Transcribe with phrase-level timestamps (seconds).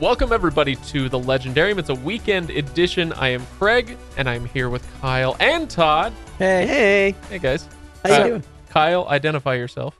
[0.00, 1.78] Welcome, everybody, to the Legendarium.
[1.78, 3.12] It's a weekend edition.
[3.14, 6.14] I am Craig, and I'm here with Kyle and Todd.
[6.38, 6.66] Hey.
[6.66, 7.68] Hey, Hey, guys.
[8.02, 8.44] how you Uh, doing?
[8.70, 9.94] Kyle, identify yourself.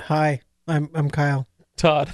[0.00, 0.40] Hi.
[0.66, 1.46] I'm I'm Kyle.
[1.76, 2.12] Todd.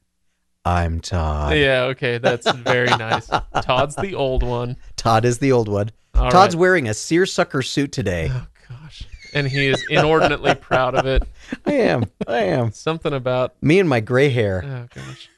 [0.64, 1.56] I'm Todd.
[1.56, 3.28] yeah, okay, that's very nice.
[3.62, 4.76] Todd's the old one.
[4.96, 5.90] Todd is the old one.
[6.14, 6.60] All Todd's right.
[6.60, 8.28] wearing a seersucker suit today.
[8.32, 9.04] Oh, gosh.
[9.34, 11.22] And he is inordinately proud of it.
[11.66, 12.04] I am.
[12.26, 12.72] I am.
[12.72, 14.64] Something about Me and my gray hair.
[14.64, 15.28] Oh gosh.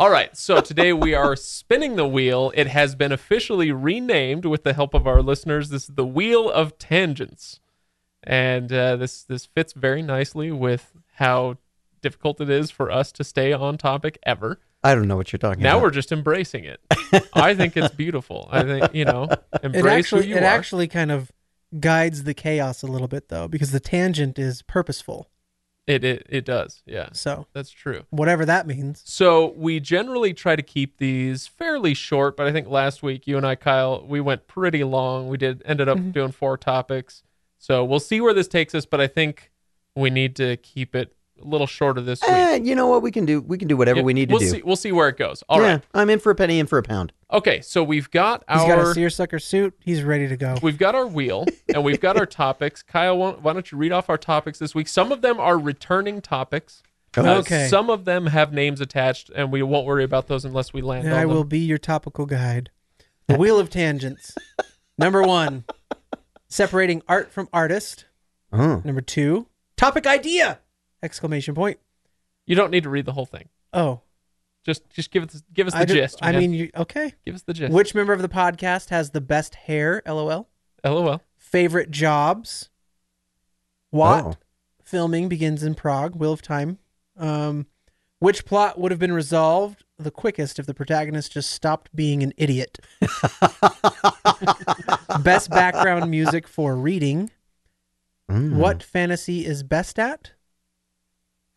[0.00, 2.52] All right, so today we are spinning the wheel.
[2.54, 5.68] It has been officially renamed with the help of our listeners.
[5.68, 7.60] This is the Wheel of Tangents,
[8.24, 11.58] and uh, this this fits very nicely with how
[12.00, 14.58] difficult it is for us to stay on topic ever.
[14.82, 15.78] I don't know what you're talking Now about.
[15.80, 16.80] Now we're just embracing it.
[17.34, 18.48] I think it's beautiful.
[18.50, 19.28] I think you know,
[19.62, 20.46] embrace It actually who you it are.
[20.46, 21.30] actually kind of
[21.78, 25.28] guides the chaos a little bit though, because the tangent is purposeful.
[25.86, 26.82] It, it it does.
[26.86, 28.02] Yeah, So that's true.
[28.10, 29.02] whatever that means.
[29.04, 33.36] So we generally try to keep these fairly short, but I think last week you
[33.36, 35.28] and I, Kyle, we went pretty long.
[35.28, 36.10] We did ended up Mm-hmm.
[36.12, 37.22] doing four topics.
[37.58, 39.50] So we'll see where this takes us, but I think
[39.96, 42.30] we need to keep it a little shorter this week.
[42.30, 43.02] Eh, you know what?
[43.02, 43.40] We can do.
[43.40, 44.48] We can do whatever Yeah, we need to we'll do.
[44.48, 45.42] See, we'll see where it goes.
[45.48, 45.82] All yeah, right.
[45.94, 47.12] I'm in for a penny, in for a pound.
[47.32, 47.60] Okay.
[47.60, 49.74] So we've got He's got a our seersucker suit.
[49.80, 50.56] He's ready to go.
[50.62, 52.82] we've got our wheel and we've got our topics.
[52.82, 54.88] Kyle, why why don't you read off our topics this week?
[54.88, 56.82] Some of them are returning topics.
[57.16, 57.66] Uh, Okay.
[57.68, 61.04] Some of them have names attached, and we won't worry about those unless we land
[61.06, 61.30] And on I them.
[61.30, 62.70] will be your topical guide.
[63.26, 64.34] The Wheel of Tangents.
[64.98, 65.64] Number one,
[66.48, 68.04] separating art from artist.
[68.52, 68.82] Oh.
[68.84, 69.46] Number two,
[69.76, 70.58] Topic idea.
[71.02, 71.78] Exclamation point.
[72.46, 73.48] You don't need to read the whole thing.
[73.72, 74.00] Oh,
[74.64, 76.18] Just just give us give us the I, ju- gist.
[76.22, 76.40] I man.
[76.40, 77.14] mean, you, okay.
[77.24, 77.72] give us the gist.
[77.72, 80.02] Which member of the podcast has the best hair?
[80.06, 80.48] LOL.
[80.84, 81.22] LOL.
[81.36, 82.68] Favorite jobs?
[83.90, 84.34] What Oh.
[84.82, 86.14] filming begins in Prague?
[86.16, 86.78] Wheel of Time.
[87.16, 87.66] Um,
[88.18, 92.32] which plot would have been resolved the quickest if the protagonist just stopped being an
[92.36, 92.78] idiot?
[95.22, 97.30] Best background music for reading.
[98.30, 98.54] Mm.
[98.56, 100.32] What fantasy is best at?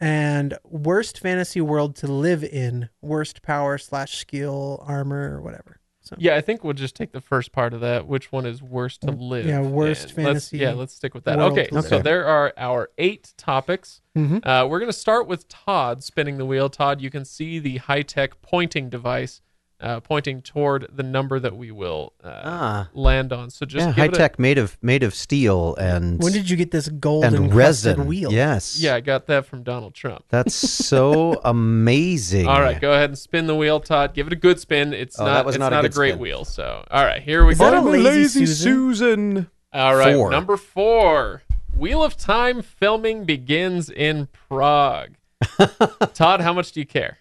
[0.03, 2.89] And worst fantasy world to live in.
[3.01, 5.79] Worst power slash skill, armor, or whatever.
[6.01, 8.05] So Yeah, I think we'll just take the first part of that.
[8.05, 9.45] Which one is worst to live?
[9.45, 10.25] yeah, worst in?
[10.25, 11.39] Let's- fantasy yeah, let's stick with that.
[11.39, 14.01] Okay, so there are our eight topics.
[14.17, 14.45] Mhm.
[14.45, 16.67] Uh, we're going to start with Todd spinning the wheel.
[16.69, 19.39] Todd, you can see the high tech pointing device
[19.83, 22.89] uh, pointing toward the number that we will uh, Ah.
[22.93, 23.49] land on.
[23.49, 26.49] So just yeah, high it a- tech, made of made of steel and when did
[26.49, 28.05] you get this gold and resin.
[28.07, 28.31] wheel?
[28.31, 28.79] Yes.
[28.79, 30.23] yeah, I got that from Donald Trump.
[30.29, 30.55] That's
[30.87, 32.47] so amazing.
[32.47, 34.13] All right, go ahead and spin the wheel, Todd.
[34.13, 34.93] Give it a good spin.
[34.93, 35.33] It's Oh, not.
[35.33, 36.19] that was it's not a not a good great spin.
[36.21, 36.45] wheel.
[36.45, 37.65] So, all right, here we Is go.
[37.69, 38.55] that a lazy, Susan?
[38.55, 39.49] Susan.
[39.73, 40.29] All right, Four.
[40.31, 41.41] number four.
[41.75, 45.15] Wheel of Time filming begins in Prague.
[46.13, 47.17] Todd, how much do you care?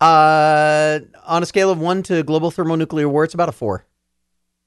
[0.00, 3.86] Uh, on a scale of one to global thermonuclear war, it's about a four.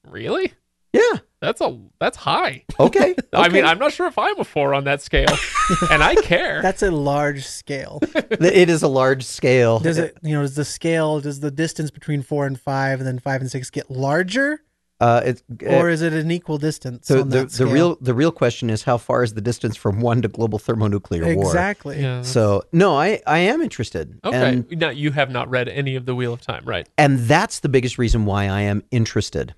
[0.06, 0.54] Really?
[0.94, 1.20] Yeah.
[1.42, 2.66] That's a that's high.
[2.80, 3.16] Okay.
[3.34, 5.34] I mean, I'm not sure if I'm a four on that scale,
[5.92, 6.62] and I care.
[6.62, 8.00] That's a large scale.
[8.14, 9.80] it is a large scale.
[9.80, 13.08] Does it, you know, does the scale, does the distance between four and five and
[13.08, 14.62] then five and six get larger?
[15.02, 17.08] Uh, it's Or is it an equal distance?
[17.08, 19.78] the, on the, that the real the real question is how far is the distance
[19.78, 21.46] from one to global thermonuclear war?
[21.46, 22.02] Exactly.
[22.02, 22.22] yeah.
[22.24, 24.20] So no, I I am interested.
[24.26, 24.38] Okay.
[24.50, 26.88] And now you have not read any of the Wheel of Time, right?
[26.98, 29.56] and that's the biggest reason why I am interested.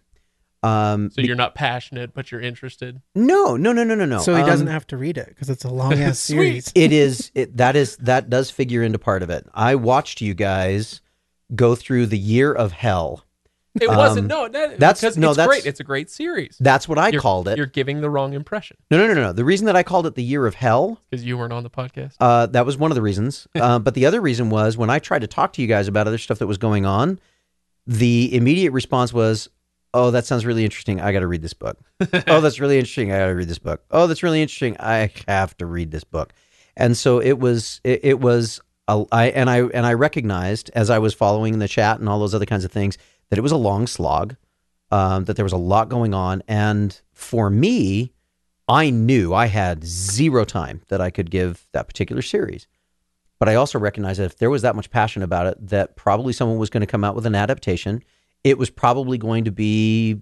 [0.63, 3.01] Um, So you're not passionate, but you're interested.
[3.15, 4.19] no, no, no, no, no, no.
[4.19, 6.71] So he doesn't Um, have to read it because it's a long ass series.
[6.75, 9.47] it is it, that is that does figure into part of it.
[9.55, 11.01] I watched you guys
[11.55, 13.25] go through the year of hell.
[13.79, 14.29] It wasn't.
[14.31, 15.65] Um, No, that, that's- no, it's that's- great.
[15.65, 16.57] It's a great series.
[16.59, 17.55] That's what I You're- called it.
[17.57, 19.31] You're giving the wrong impression No, no, no, no.
[19.33, 21.69] The reason that I called it the year of hell because you weren't on the
[21.69, 22.15] podcast.
[22.19, 23.47] Uh, that was one of the reasons.
[23.55, 26.07] Uh, but the other reason was when I tried to talk to you guys about
[26.07, 27.19] other stuff that was going on,
[27.87, 29.49] the immediate response was,
[29.93, 30.99] "Oh, that sounds really interesting.
[30.99, 31.77] I got to read this book.
[32.27, 33.11] oh, that's really interesting.
[33.11, 33.83] I got to read this book.
[33.91, 34.75] Oh, that's really interesting.
[34.79, 36.33] I have to read this book."
[36.75, 37.81] And so it was.
[37.83, 38.59] It, it was.
[38.87, 42.19] A, I and I and I recognized as I was following the chat and all
[42.19, 42.97] those other kinds of things
[43.31, 44.35] that it was a long slog.
[44.91, 48.11] Um, that there was a lot going on, and for me,
[48.67, 52.67] I knew I had zero time that I could give that particular series.
[53.39, 56.33] But I also recognized that if there was that much passion about it, that probably
[56.33, 58.03] someone was going to come out with an adaptation.
[58.43, 60.21] It was probably going to be,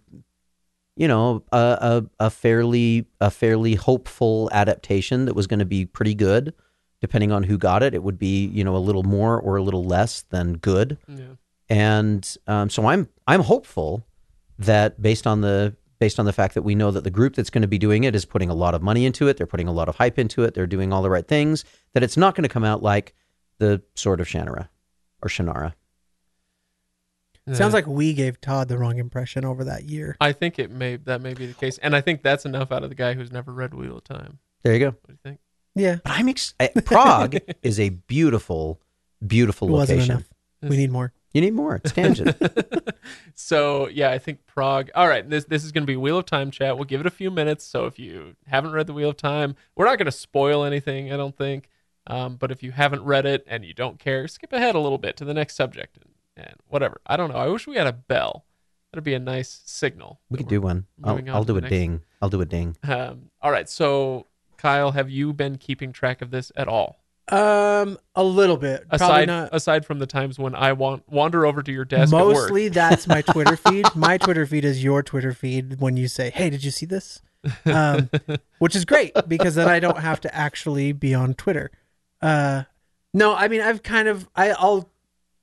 [0.95, 5.85] you know, a, a, a fairly a fairly hopeful adaptation that was going to be
[5.85, 6.53] pretty good.
[7.01, 9.63] Depending on who got it, it would be you know a little more or a
[9.63, 10.97] little less than good.
[11.07, 11.33] Yeah.
[11.69, 14.05] And um, so I'm I'm hopeful
[14.57, 17.49] that based on the based on the fact that we know that the group that's
[17.49, 19.67] going to be doing it is putting a lot of money into it, they're putting
[19.67, 22.35] a lot of hype into it, they're doing all the right things, that it's not
[22.35, 23.13] going to come out like
[23.57, 24.69] the Sword of Shannara
[25.21, 25.73] or Shannara.
[27.53, 30.15] Sounds like we gave Todd the wrong impression over that year.
[30.21, 32.83] I think it may that may be the case, and I think that's enough out
[32.83, 34.37] of the guy who's never read Wheel of Time.
[34.61, 34.85] There you go.
[34.87, 35.39] What do you think?
[35.75, 38.81] Yeah, But I'm ex- uh, Prague is a beautiful,
[39.25, 40.15] beautiful it wasn't location.
[40.15, 40.29] enough.
[40.61, 41.13] We need more.
[41.33, 41.75] You need more.
[41.75, 42.35] It's tangent.
[43.35, 44.89] so yeah, I think Prague.
[44.95, 46.75] All right, this this is going to be Wheel of Time chat.
[46.75, 47.65] We'll give it a few minutes.
[47.65, 51.13] So if you haven't read the Wheel of Time, we're not going to spoil anything.
[51.13, 51.69] I don't think.
[52.07, 54.97] Um, but if you haven't read it and you don't care, skip ahead a little
[54.97, 57.01] bit to the next subject and, and whatever.
[57.05, 57.37] I don't know.
[57.37, 58.45] I wish we had a bell.
[58.91, 60.19] That'd be a nice signal.
[60.31, 60.87] we could do one.
[61.03, 62.01] I'll, on I'll do a next- ding.
[62.21, 62.75] I'll do a ding.
[62.83, 63.69] Um, all right.
[63.69, 64.25] So
[64.57, 67.03] Kyle, have you been keeping track of this at all?
[67.31, 68.85] Um, a little bit.
[68.89, 69.49] Aside not.
[69.51, 72.11] aside from the times when I want wander over to your desk.
[72.11, 73.85] Mostly, that's my Twitter feed.
[73.95, 77.21] My Twitter feed is your Twitter feed when you say, "Hey, did you see this?"
[77.65, 78.09] Um,
[78.59, 81.71] which is great because then I don't have to actually be on Twitter.
[82.21, 82.63] Uh,
[83.13, 84.89] no, I mean I've kind of I, I'll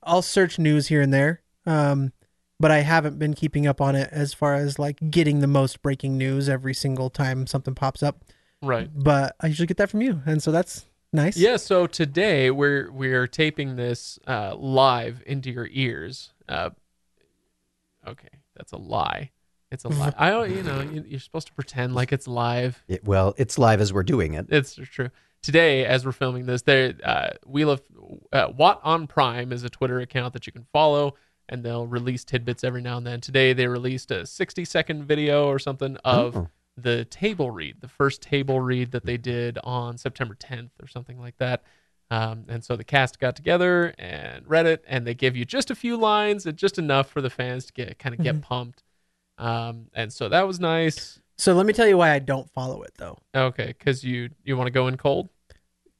[0.03, 2.11] I'll search news here and there, um,
[2.59, 5.81] but I haven't been keeping up on it as far as like getting the most
[5.81, 8.25] breaking news every single time something pops up.
[8.61, 8.89] right.
[8.93, 11.37] But I usually get that from you, and so that's nice.
[11.37, 16.33] Yeah, so today we're we're taping this uh, live into your ears.
[16.47, 16.71] Uh,
[18.07, 19.31] okay, that's a lie.
[19.71, 20.13] It's a lie.
[20.17, 22.83] I don't, you know, you- you're supposed to pretend like it's live.
[22.87, 24.47] It- well, it's live as we're doing it.
[24.49, 25.09] It's true.
[25.43, 27.81] Today, as we're filming this, there, uh, Wheel of
[28.33, 31.13] uh, WoT on Prime is a Twitter account that you can follow,
[31.47, 33.21] and they'll release tidbits every now and then.
[33.21, 36.49] Today, they released a 60 second video or something of Oh.
[36.77, 41.19] The table read, the first table read that they did on September 10th or something
[41.19, 41.63] like that.
[42.09, 45.71] Um, and so the cast got together and read it, and they give you just
[45.71, 48.83] a few lines, and just enough for the fans to get kind of get pumped.
[49.37, 51.19] Um, and so that was nice.
[51.37, 53.17] So let me tell you why I don't follow it though.
[53.35, 55.29] Okay, because you you want to go in cold.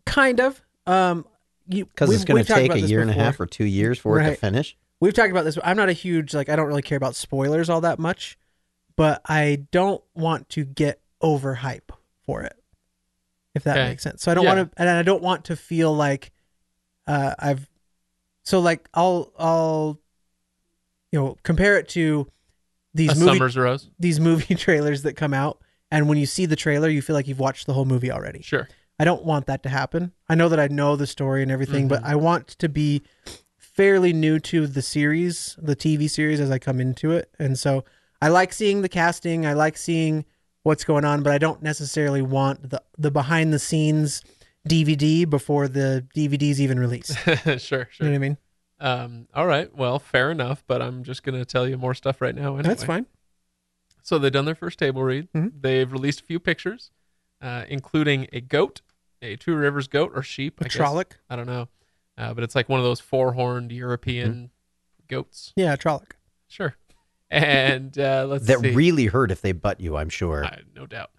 [0.06, 0.62] Kind of.
[0.85, 1.25] Um,
[1.68, 4.00] you Because it's going to take a this year and a half or two years
[4.00, 4.77] for it to finish.
[5.00, 5.57] We've talked about this.
[5.63, 8.38] I'm not a huge like I don't really care about spoilers all that much,
[8.97, 11.91] but I don't want to get overhype
[12.25, 12.57] for it.
[13.55, 13.88] If that Okay.
[13.89, 14.21] makes sense.
[14.23, 14.55] So I don't Yeah.
[14.55, 16.31] want to and I don't want to feel like
[17.07, 17.69] uh I've
[18.44, 19.99] so like I'll I'll
[21.11, 22.27] you know compare it to
[22.94, 23.39] these a movie
[23.99, 25.61] these movie trailers that come out
[25.91, 28.41] and when you see the trailer you feel like you've watched the whole movie already.
[28.41, 28.67] Sure.
[28.99, 30.11] I don't want that to happen.
[30.27, 32.07] I know that I know the story and everything, but Mhm.
[32.07, 33.03] I want to be
[33.57, 37.29] fairly new to the series, the TV series as I come into it.
[37.38, 37.85] And so
[38.21, 40.25] I like seeing the casting, I like seeing
[40.63, 44.21] what's going on, but I don't necessarily want the the behind the scenes
[44.67, 47.17] DVD before the DVD's even released.
[47.19, 47.87] sure, sure.
[47.99, 48.37] You know what I mean?
[48.79, 49.73] Um, all right.
[49.75, 50.63] Well, fair enough.
[50.67, 52.49] But I'm just gonna tell you more stuff right now.
[52.57, 52.63] Anyway.
[52.63, 53.05] That's fine.
[54.03, 55.27] So they've done their first table read.
[55.33, 55.51] Mhm.
[55.61, 56.91] They've released a few pictures,
[57.41, 58.81] uh, including a goat,
[59.21, 60.59] a Two Rivers goat or sheep.
[60.61, 61.15] A I guess.
[61.29, 61.67] I don't know,
[62.17, 64.45] uh, but it's like one of those four-horned European Hmm.
[65.07, 65.53] goats.
[65.55, 66.11] Yeah, a Trolloc.
[66.47, 66.75] Sure.
[67.31, 68.71] And uh, let's That see.
[68.71, 70.45] really hurt if they butt you, I'm sure.
[70.45, 71.12] I, no doubt.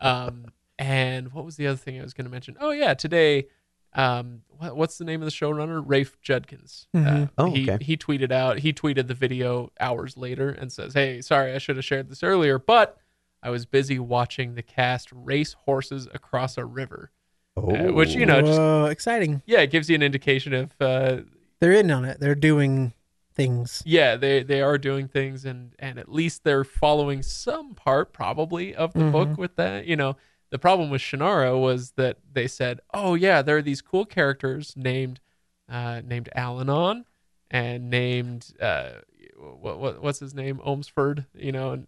[0.00, 0.46] um,
[0.78, 2.56] and what was the other thing I was going to mention?
[2.60, 3.46] Oh yeah, today.
[3.94, 5.82] Um, what, what's the name of the showrunner?
[5.84, 6.86] Rafe Judkins.
[6.94, 7.30] Uh, Mhm.
[7.38, 7.82] Oh, he okay.
[7.82, 8.58] he tweeted out.
[8.58, 12.22] He tweeted the video hours later and says, "Hey, sorry, I should have shared this
[12.22, 12.98] earlier, but
[13.42, 17.10] I was busy watching the cast race horses across a river."
[17.56, 19.40] oh, which, you know, just- Whoa, exciting.
[19.46, 21.22] Yeah, it gives you an indication of uh,
[21.60, 22.20] They're in on it.
[22.20, 22.92] They're doing
[23.36, 23.82] things.
[23.86, 28.74] yeah they they are doing things and and at least they're following some part probably
[28.74, 29.36] of the book Mhm.
[29.38, 30.16] with that you know
[30.50, 34.72] the problem with Shannara was that they said oh yeah there are these cool characters
[34.76, 35.20] named
[35.68, 37.04] uh named Allanon
[37.50, 38.90] and named uh
[39.36, 41.86] what, what what's his name Ohmsford you know and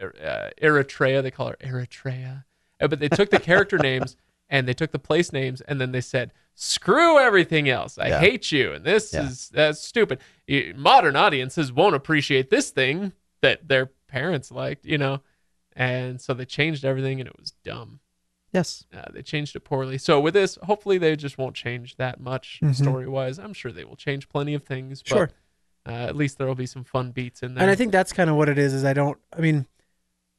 [0.00, 2.44] uh, Eretria they call her Eretria
[2.80, 4.16] Uh, but they took the character names
[4.50, 8.18] and they took the place names and then they said screw everything else i Yeah.
[8.20, 9.26] hate you and this Yeah.
[9.26, 10.20] is that's stupid
[10.74, 15.20] modern audiences won't appreciate this thing that their parents liked you know
[15.74, 18.00] and so they changed everything and it was dumb
[18.54, 18.84] yes.
[18.96, 22.58] uh, they changed it poorly so with this hopefully they just won't change that much
[22.62, 22.74] Mhm.
[22.74, 25.30] story wise i'm sure they will change plenty of things but Sure.
[25.86, 28.14] uh, at least there will be some fun beats in there And I think that's
[28.14, 28.72] kind of what it is.
[28.72, 29.18] Is I don't.
[29.36, 29.66] I mean,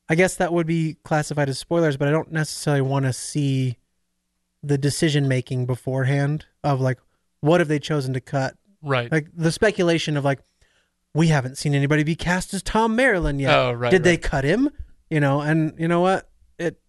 [0.09, 3.77] I guess that would be classified as spoilers, but I don't necessarily want to see
[4.63, 6.99] the decision making beforehand of like
[7.41, 8.55] what have they chosen to cut.
[8.81, 10.39] right Like the speculation of like
[11.13, 13.53] we haven't seen anybody be cast as Thom Merrilin yet.
[13.55, 14.69] oh right Did they cut him?
[15.09, 16.29] You know, and you know what?
[16.59, 16.79] It.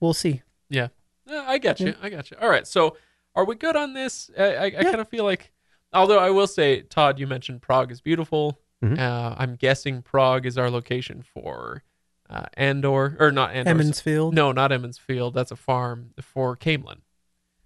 [0.00, 0.42] We'll see.
[0.68, 0.88] Yeah,
[1.30, 1.94] I got you.
[2.02, 2.36] I got you.
[2.40, 2.66] All right.
[2.66, 2.96] So,
[3.36, 4.28] are we good on this?
[4.36, 5.52] I, I, I kind of feel like,
[5.92, 8.58] although I will say, Todd, you mentioned Prague is beautiful.
[8.84, 8.98] Mhm.
[8.98, 11.84] Uh, I'm guessing Prague is our location for
[12.28, 13.70] uh, Andor, or not Andor.
[13.70, 14.34] Emond's Field.
[14.34, 15.34] No, not Emond's Field.
[15.34, 16.98] That's a farm for Caemlyn.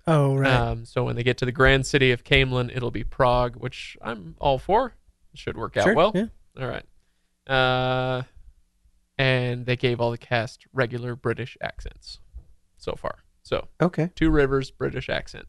[0.07, 0.53] Oh right.
[0.53, 3.97] Um, so when they get to the grand city of Caemlyn, it'll be Prague, which
[4.03, 4.95] I'm all for.
[5.35, 6.13] Should work out Sure, well.
[6.15, 6.27] yeah.
[6.61, 6.85] All right.
[7.53, 8.23] Uh,
[9.19, 12.19] and they gave all the cast regular British accents
[12.77, 13.19] so far.
[13.43, 14.11] So Okay.
[14.15, 15.47] Two Rivers British accent.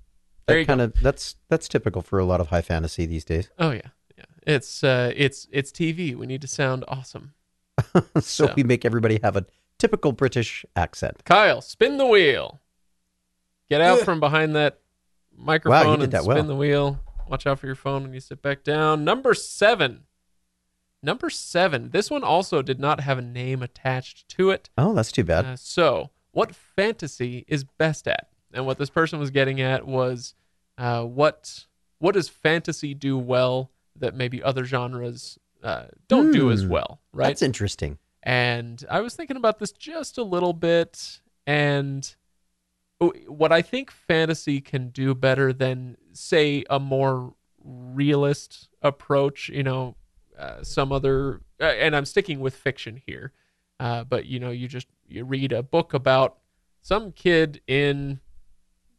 [0.47, 3.50] There That kind of that's that's typical for a lot of high fantasy these days.
[3.57, 4.25] Oh yeah, yeah.
[4.45, 6.15] It's uh, it's it's TV.
[6.15, 7.33] We need to sound awesome.
[7.93, 8.53] so, So.
[8.55, 9.45] we make everybody have a
[9.79, 11.24] typical British accent.
[11.25, 12.62] Kyle, spin the wheel.
[13.69, 14.79] Get out from behind that
[15.36, 16.43] microphone did and that spin well.
[16.43, 17.00] the wheel.
[17.27, 19.03] Watch out for your phone when you sit back down.
[19.03, 20.03] Number seven.
[21.01, 21.89] Number seven.
[21.91, 24.69] This one also did not have a name attached to it.
[24.77, 25.45] Oh, that's too bad.
[25.45, 28.29] Uh, so, what fantasy is best at?
[28.53, 30.34] And what this person was getting at was,
[30.77, 31.65] uh, what
[32.00, 36.69] what does fantasy do well that maybe other genres uh, don't do as Hmm.
[36.69, 37.27] well, right?
[37.27, 37.98] That's interesting.
[38.22, 42.15] And I was thinking about this just a little bit, and
[43.00, 47.34] what I think fantasy can do better than, say, a more
[47.64, 49.96] realist approach, you know,
[50.38, 53.34] uh, some other, uh, and I'm sticking with fiction here,
[53.80, 56.38] uh, but you know, you just you read a book about
[56.82, 58.20] some kid in,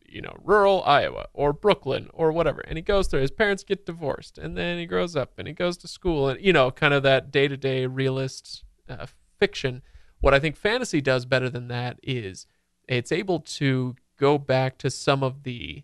[0.07, 3.21] you know, rural Iowa or Brooklyn or whatever, and he goes through.
[3.21, 6.41] His parents get divorced, and then he grows up and he goes to school, and
[6.41, 9.07] you know, kind of that day to day realist uh,
[9.38, 9.83] fiction.
[10.21, 12.47] What I think fantasy does better than that is
[12.88, 15.83] it's able to go back to some of the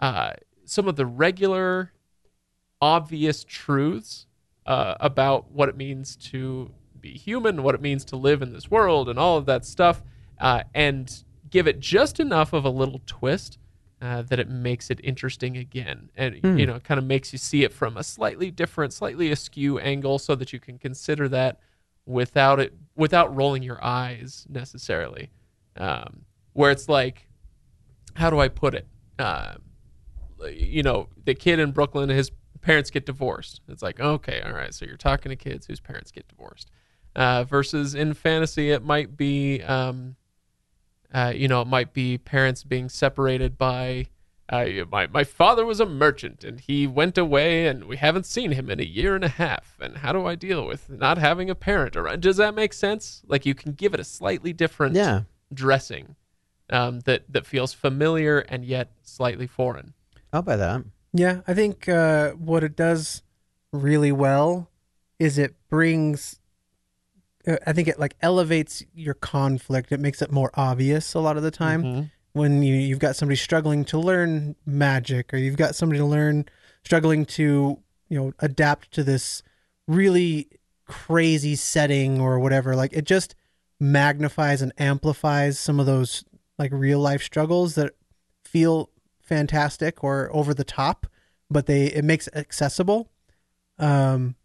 [0.00, 0.32] uh,
[0.64, 1.92] some of the regular
[2.80, 4.26] obvious truths
[4.66, 8.70] uh, about what it means to be human, what it means to live in this
[8.70, 10.02] world, and all of that stuff,
[10.40, 13.58] uh, and give it just enough of a little twist
[14.02, 16.58] uh, that it makes it interesting again, and Hmm.
[16.58, 20.18] you know, kind of makes you see it from a slightly different, slightly askew angle,
[20.18, 21.60] so that you can consider that
[22.04, 25.30] without it, without rolling your eyes necessarily.
[25.76, 26.24] Um,
[26.56, 27.28] where it's like,
[28.14, 28.86] how do I put it?
[29.18, 29.54] Uh,
[30.50, 32.30] you know, the kid in Brooklyn, his
[32.62, 33.60] parents get divorced.
[33.68, 36.70] It's like, okay, all right, so you're talking to kids whose parents get divorced.
[37.14, 40.16] Uh, versus in fantasy, it might be, um,
[41.12, 44.06] uh, you know, it might be parents being separated by.
[44.48, 48.52] Uh, my my father was a merchant and he went away and we haven't seen
[48.52, 49.76] him in a year and a half.
[49.80, 52.22] And how do I deal with not having a parent around?
[52.22, 53.22] Does that make sense?
[53.26, 55.22] Like you can give it a slightly different Yeah.
[55.52, 56.14] dressing
[56.70, 59.94] um, that that feels familiar and yet slightly foreign.
[60.32, 60.82] I'll buy that.
[61.12, 63.22] Yeah, I think uh, what it does
[63.72, 64.70] really well
[65.18, 66.40] is it brings.
[67.46, 69.92] Uh, I think it like elevates your conflict.
[69.92, 72.10] It makes it more obvious a lot of the time Mhm.
[72.32, 76.44] when you you've got somebody struggling to learn magic, or you've got somebody to learn
[76.84, 79.42] struggling to you know adapt to this
[79.88, 80.48] really
[80.86, 82.74] crazy setting or whatever.
[82.76, 83.34] Like it just
[83.80, 86.24] magnifies and amplifies some of those
[86.58, 87.92] like real life struggles that
[88.44, 91.06] feel fantastic or over the top,
[91.50, 93.10] but they it makes it accessible.
[93.78, 94.36] Um,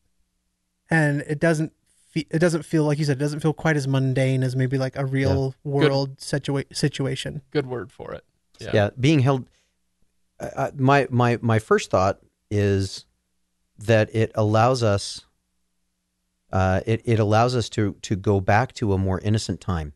[0.89, 1.73] and it doesn't
[2.09, 4.77] fe- it doesn't feel like you said it doesn't feel quite as mundane as maybe
[4.77, 7.41] like a real world situa- situation.
[7.51, 8.25] Good word for it.
[8.59, 9.47] Yeah, being held.
[10.39, 13.05] Uh, uh, my my my first thought is
[13.77, 15.25] that it allows us.
[16.51, 19.93] Uh, it it allows us to to go back to a more innocent time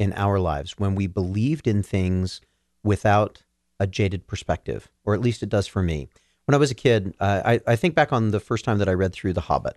[0.00, 2.40] in our lives when we believed in things
[2.82, 3.42] without
[3.78, 6.08] a jaded perspective, or at least it does for me.
[6.46, 8.88] When I was a kid, uh, I I think back on the first time that
[8.88, 9.76] I read through The Hobbit,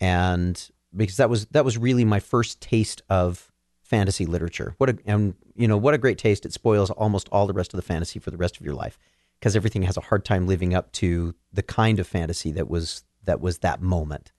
[0.00, 4.74] and because that was that was really my first taste of fantasy literature.
[4.78, 6.44] What a and you know what a great taste!
[6.44, 8.98] It spoils almost all the rest of the fantasy for the rest of your life
[9.38, 13.04] because everything has a hard time living up to the kind of fantasy that was
[13.24, 14.32] that was that moment.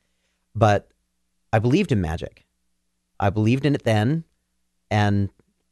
[0.53, 0.91] But
[1.53, 2.45] I believed in magic.
[3.19, 4.23] I believed in it then,
[4.89, 5.29] and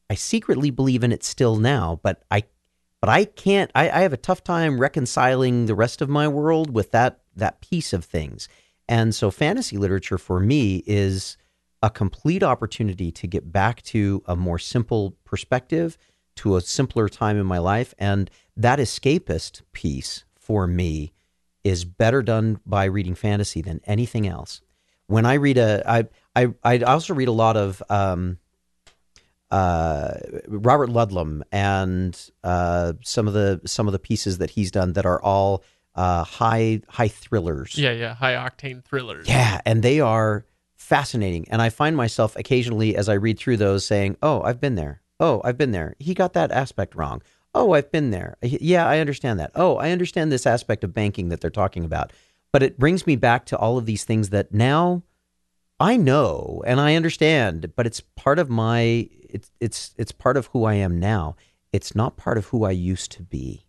[0.10, 2.00] I secretly believe in it still now.
[2.02, 2.44] But I,
[3.02, 3.72] but I can't.
[3.76, 7.62] I, I have a tough time reconciling the rest of my world with that that
[7.62, 8.48] piece of things.
[8.90, 11.38] And so, fantasy literature for me is
[11.84, 15.98] a complete opportunity to get back to a more simple perspective,
[16.36, 21.14] to a simpler time in my life, and that escapist piece for me
[21.64, 24.62] is better done by reading fantasy than anything else.
[25.08, 28.40] When I read a, I I I also read a lot of um,
[29.52, 30.14] uh,
[30.48, 35.06] Robert Ludlum and uh, some of the some of the pieces that he's done that
[35.06, 35.64] are all
[35.96, 37.78] uh, high high thrillers.
[37.78, 38.14] Yeah, yeah.
[38.14, 39.28] High octane thrillers.
[39.28, 41.48] Yeah, and they are fascinating.
[41.50, 45.02] And I find myself occasionally as I read through those saying, "Oh, I've been there.
[45.20, 45.96] Oh, I've been there.
[46.00, 47.22] He got that aspect wrong.
[47.56, 48.38] Oh, I've been there.
[48.42, 49.52] Yeah, I understand that.
[49.56, 52.12] Oh, I understand this aspect of banking that they're talking about."
[52.54, 55.04] But it brings me back to all of these things that now
[55.80, 60.48] I know and I understand, but it's part of my it's it's it's part of
[60.48, 61.36] who I am now.
[61.74, 63.66] It's not part of who I used to be.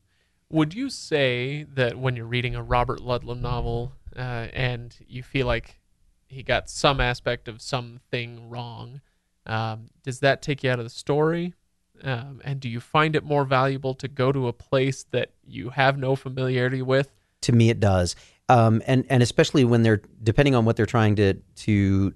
[0.51, 5.47] Would you say that when you're reading a Robert Ludlum novel, uh, and you feel
[5.47, 5.79] like
[6.27, 9.01] he got some aspect of something wrong,
[9.47, 11.55] um, does that take you out of the story?
[12.03, 15.71] Um, and do you find it more valuable to go to a place that you
[15.71, 17.11] have no familiarity with?
[17.43, 18.17] To me, it does,
[18.49, 22.15] um, and and especially when they're depending on what they're trying to to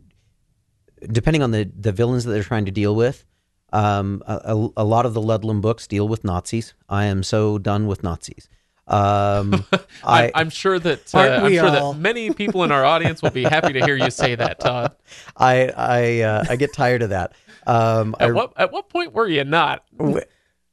[1.11, 3.25] depending on the the villains that they're trying to deal with.
[3.73, 6.75] Um, a, a lot of the Ludlum books deal with Nazis.
[6.89, 8.49] I am so done with Nazis.
[8.87, 9.65] Um,
[10.05, 11.93] I, I'm sure that uh, I'm sure all?
[11.95, 14.95] that many people in our audience will be happy to hear you say that, Todd.
[15.37, 17.33] I I uh, I get tired of that.
[17.67, 19.85] Um, I, At what at what point were you not?
[19.97, 20.21] w-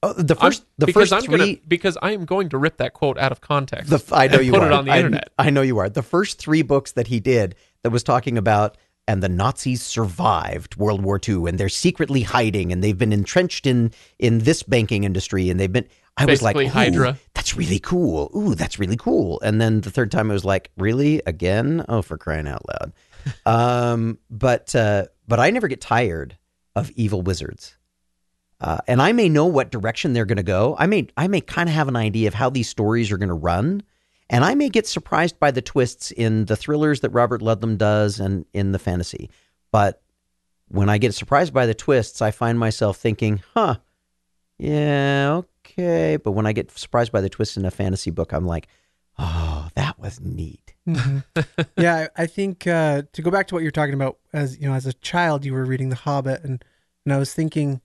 [0.03, 1.37] oh, the I'm- first the because first I'm three.
[1.37, 3.91] gonna because I am going to rip that quote out of context.
[3.91, 4.67] The, I know and you put are.
[4.67, 5.29] it on the I, internet.
[5.37, 5.87] I know you are.
[5.87, 8.75] The first three books that he did that was talking about,
[9.09, 13.65] and the Nazis survived World War II, and they're secretly hiding, and they've been entrenched
[13.65, 15.87] in in this banking industry, and they've been.
[16.15, 18.29] I was like, Basically "Ooh, Hydra." That's really cool.
[18.35, 19.41] Ooh, that's really cool.
[19.41, 21.83] And then the third time, I was like, really again?
[21.89, 22.93] Oh, for crying out loud!
[23.47, 26.37] um, but uh, but I never get tired
[26.75, 27.77] of evil wizards.
[28.61, 30.75] Uh, and I may know what direction they're going to go.
[30.77, 33.29] I may I may kind of have an idea of how these stories are going
[33.29, 33.81] to run,
[34.29, 38.19] and I may get surprised by the twists in the thrillers that Robert Ludlum does
[38.19, 39.29] and in the fantasy.
[39.71, 40.01] But
[40.67, 43.77] when I get surprised by the twists, I find myself thinking, "Huh,
[44.57, 48.45] yeah, okay." But when I get surprised by the twists in a fantasy book, I'm
[48.45, 48.67] like,
[49.17, 51.23] "Oh, that was neat." Mhm.
[51.77, 54.67] yeah, I I think uh, to go back to what you're talking about, as you
[54.67, 56.63] know, as a child, you were reading The Hobbit, and
[57.05, 57.81] and I was thinking,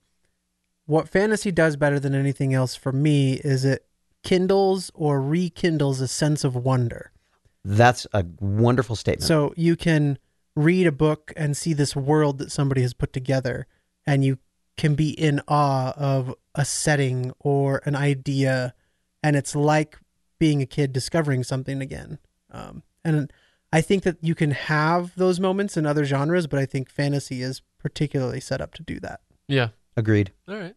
[0.85, 3.85] what fantasy does better than anything else for me is it
[4.25, 7.11] kindles or rekindles a sense of wonder.
[7.63, 9.23] That's a wonderful statement.
[9.27, 10.19] So you can
[10.55, 13.67] read a book and see this world that somebody has put together,
[14.05, 14.37] and you
[14.77, 18.73] can be in awe of a setting or an idea,
[19.23, 19.97] and it's like
[20.37, 22.19] being a kid discovering something again.
[22.51, 23.31] Um, and
[23.71, 27.41] I think that you can have those moments in other genres, but I think fantasy
[27.41, 29.21] is particularly set up to do that.
[29.47, 29.69] yeah.
[29.97, 30.33] Agreed.
[30.49, 30.75] All right.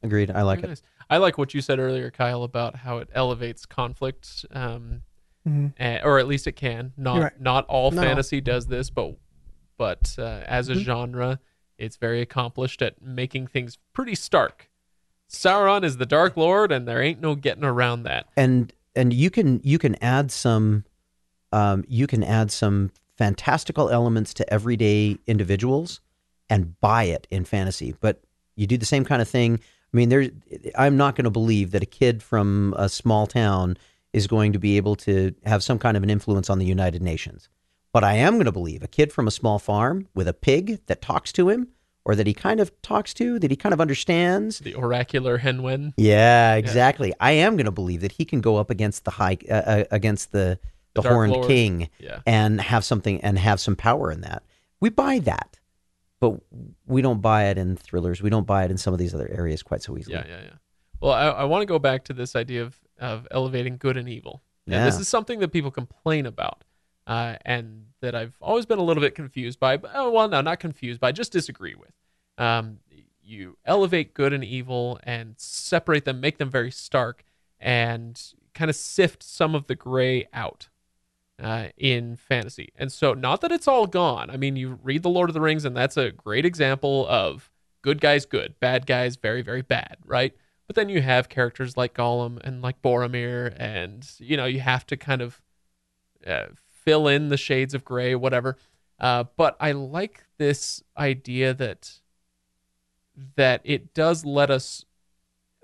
[0.00, 0.30] Agreed.
[0.30, 0.80] I like Very it.
[0.80, 0.82] nice.
[1.10, 5.02] I like what you said earlier, Kyle, about how it elevates conflict, um,
[5.78, 6.92] eh, or at least it can.
[6.96, 7.40] Not right.
[7.40, 8.00] not all No.
[8.00, 9.16] fantasy does this, but
[9.76, 10.80] but uh, as a Mhm.
[10.84, 11.40] genre,
[11.78, 14.70] it's very accomplished at making things pretty stark.
[15.28, 18.28] Sauron is the Dark Lord, and there ain't no getting around that.
[18.36, 20.84] and and you can you can add some
[21.52, 26.00] um, you can add some fantastical elements to everyday individuals
[26.48, 28.20] and buy it in fantasy but
[28.56, 29.60] you do the same kind of thing
[29.92, 30.28] i mean there's
[30.76, 33.76] i'm not going to believe that a kid from a small town
[34.12, 37.02] is going to be able to have some kind of an influence on the united
[37.02, 37.48] nations
[37.92, 40.80] but i am going to believe a kid from a small farm with a pig
[40.86, 41.68] that talks to him
[42.04, 45.62] or that he kind of talks to that he kind of understands The oracular Hen
[45.62, 45.92] Wen.
[45.98, 47.12] yeah, exactly.
[47.20, 49.84] I am going to believe that he can go up against the high uh, uh,
[49.90, 50.58] against the
[50.94, 51.46] the, The horned Lord.
[51.46, 52.20] king Yeah.
[52.26, 54.42] and have something and have some power in that.
[54.80, 55.59] We buy that,
[56.20, 56.38] but
[56.86, 58.22] we don't buy it in thrillers.
[58.22, 60.16] We don't buy it in some of these other areas quite so easily.
[60.16, 60.52] Yeah, yeah, yeah.
[61.00, 64.08] Well, I, I want to go back to this idea of, of elevating good and
[64.08, 64.42] evil.
[64.66, 64.84] And Yeah.
[64.84, 66.64] this is something that people complain about,
[67.06, 69.78] uh, and that I've always been a little bit confused by.
[69.78, 71.92] But, oh, well, no, not confused by, just disagree with.
[72.38, 72.78] Um,
[73.22, 77.24] you elevate good and evil and separate them, make them very stark,
[77.58, 78.20] and
[78.54, 80.68] kind of sift some of the gray out
[81.40, 82.72] uh, in fantasy.
[82.76, 84.30] And so, not that it's all gone.
[84.30, 87.50] I mean, you read The Lord of the Rings, and that's a great example of
[87.82, 90.34] good guys good, bad guys very, very bad, right?
[90.66, 94.86] But then you have characters like Gollum and like Boromir, and you know you have
[94.86, 95.40] to kind of
[96.26, 98.56] uh, fill in the shades of gray, whatever.
[98.98, 102.00] Uh, but I like this idea that
[103.36, 104.84] that it does let us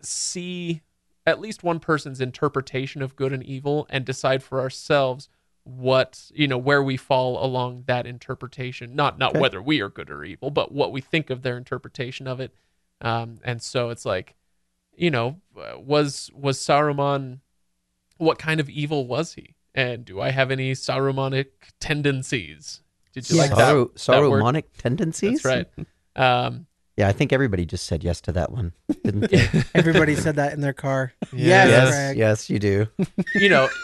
[0.03, 0.83] see
[1.27, 5.29] at least one person's interpretation of good and evil and decide for ourselves
[5.69, 9.41] what you know where we fall along that interpretation not not Okay.
[9.41, 12.55] whether we are good or evil but what we think of their interpretation of it
[13.01, 14.37] um and so it's like
[14.97, 17.41] you know uh, was was saruman
[18.19, 21.47] what kind of evil was he and do i have any sarumanic
[21.81, 22.81] tendencies
[23.13, 23.43] did you Yeah.
[23.43, 24.65] like that, Sorrow, that word?
[24.79, 25.43] Tendencies.
[25.43, 28.73] that's right um Yeah, I think everybody just said yes to that one,
[29.05, 29.49] didn't they?
[29.75, 31.13] Everybody said that in their car.
[31.33, 31.67] Yeah.
[31.67, 32.17] Yes, yes, Greg.
[32.17, 32.87] yes, you do.
[33.35, 33.69] you know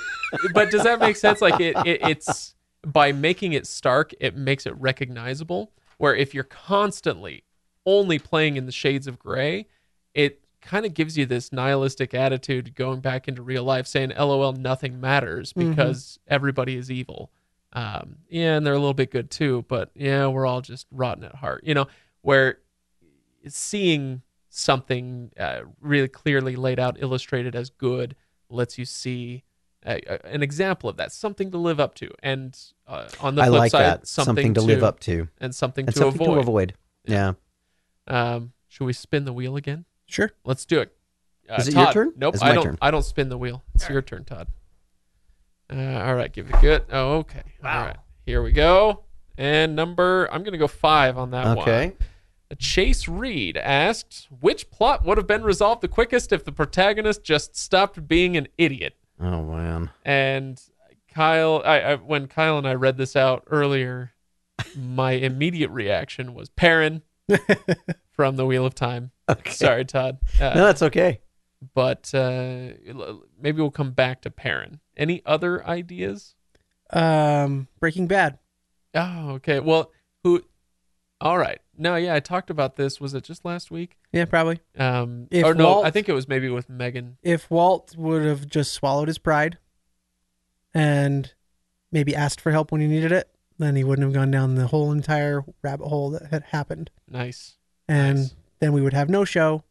[0.54, 2.54] but does that make sense like it, it it's
[2.86, 7.44] by making it stark it makes it recognizable where if you're constantly
[7.86, 9.66] only playing in the shades of gray
[10.14, 14.52] it kind of gives you this nihilistic attitude going back into real life saying lol
[14.52, 15.70] nothing matters Mhm.
[15.70, 17.30] because everybody is evil
[17.74, 21.24] um, yeah and they're a little bit good too but yeah we're all just rotten
[21.24, 21.86] at heart you know
[22.20, 22.58] where
[23.48, 28.14] seeing something uh, really clearly laid out illustrated as good
[28.50, 29.42] lets you see
[29.86, 33.42] a, a- an example of that, something to live up to, and uh, on the
[33.42, 34.06] I flip like side, that.
[34.06, 36.34] Something, to, live up to and something and to something avoid.
[36.34, 36.74] to avoid.
[37.04, 37.32] Yeah.
[38.06, 39.84] Um, should we spin the wheel again?
[40.06, 40.30] Sure.
[40.44, 40.92] Let's do it.
[41.48, 42.12] Uh, Is it your turn?
[42.16, 42.64] Nope, It's I my don't.
[42.64, 42.78] turn.
[42.80, 43.62] I don't spin the wheel.
[43.74, 44.48] It's your turn, Todd.
[45.72, 46.84] Uh, all right, give it a good.
[46.90, 47.42] Oh, okay.
[47.62, 47.80] Wow.
[47.80, 49.04] All right, here we go.
[49.38, 51.58] And number, I'm gonna go five on that one.
[51.60, 51.92] Okay.
[52.58, 57.56] Chase Reed asked, which plot would have been resolved the quickest if the protagonist just
[57.56, 58.94] stopped being an idiot?
[59.22, 59.90] Oh man.
[60.04, 60.60] And
[61.14, 64.12] Kyle, I, I when Kyle and I read this out earlier,
[64.76, 67.02] my immediate reaction was Perrin
[68.12, 69.10] from the Wheel of Time.
[69.28, 69.52] Okay.
[69.52, 70.18] Sorry, Todd.
[70.40, 71.20] Uh, No, that's okay.
[71.74, 72.70] but uh,
[73.40, 74.80] maybe we'll come back to Perrin.
[74.96, 76.34] Any other ideas?
[76.90, 78.38] Um, Breaking Bad.
[78.94, 79.60] Oh, okay.
[79.60, 79.90] Well,
[80.24, 80.42] who?
[81.20, 81.60] All right.
[81.76, 83.00] No, yeah, I talked about this.
[83.00, 83.96] Was it just last week?
[84.12, 84.60] Yeah, probably.
[84.76, 87.16] Um, If or no, Walt- I think it was maybe with Megan.
[87.22, 89.58] If Walt would have just swallowed his pride
[90.74, 91.32] and
[91.90, 94.66] maybe asked for help when he needed it, then he wouldn't have gone down the
[94.68, 96.90] whole entire rabbit hole that had happened.
[97.08, 97.56] Nice.
[97.88, 98.34] And Nice.
[98.60, 99.64] then we would have no show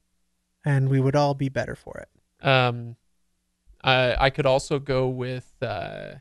[0.64, 2.46] and we would all be better for it.
[2.46, 2.96] Um,
[3.84, 6.16] I I could also go with uh,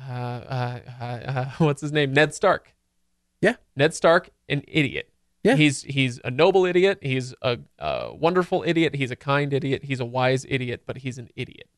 [0.00, 2.12] uh, uh, uh, uh, what's his name?
[2.12, 2.74] Ned Stark.
[3.40, 3.56] Yeah.
[3.76, 5.10] Ned Stark, an idiot.
[5.44, 5.54] Yeah.
[5.56, 6.98] He's he's a noble idiot.
[7.00, 8.96] He's a, a wonderful idiot.
[8.96, 9.84] He's a kind idiot.
[9.84, 11.68] He's a wise idiot, but he's an idiot.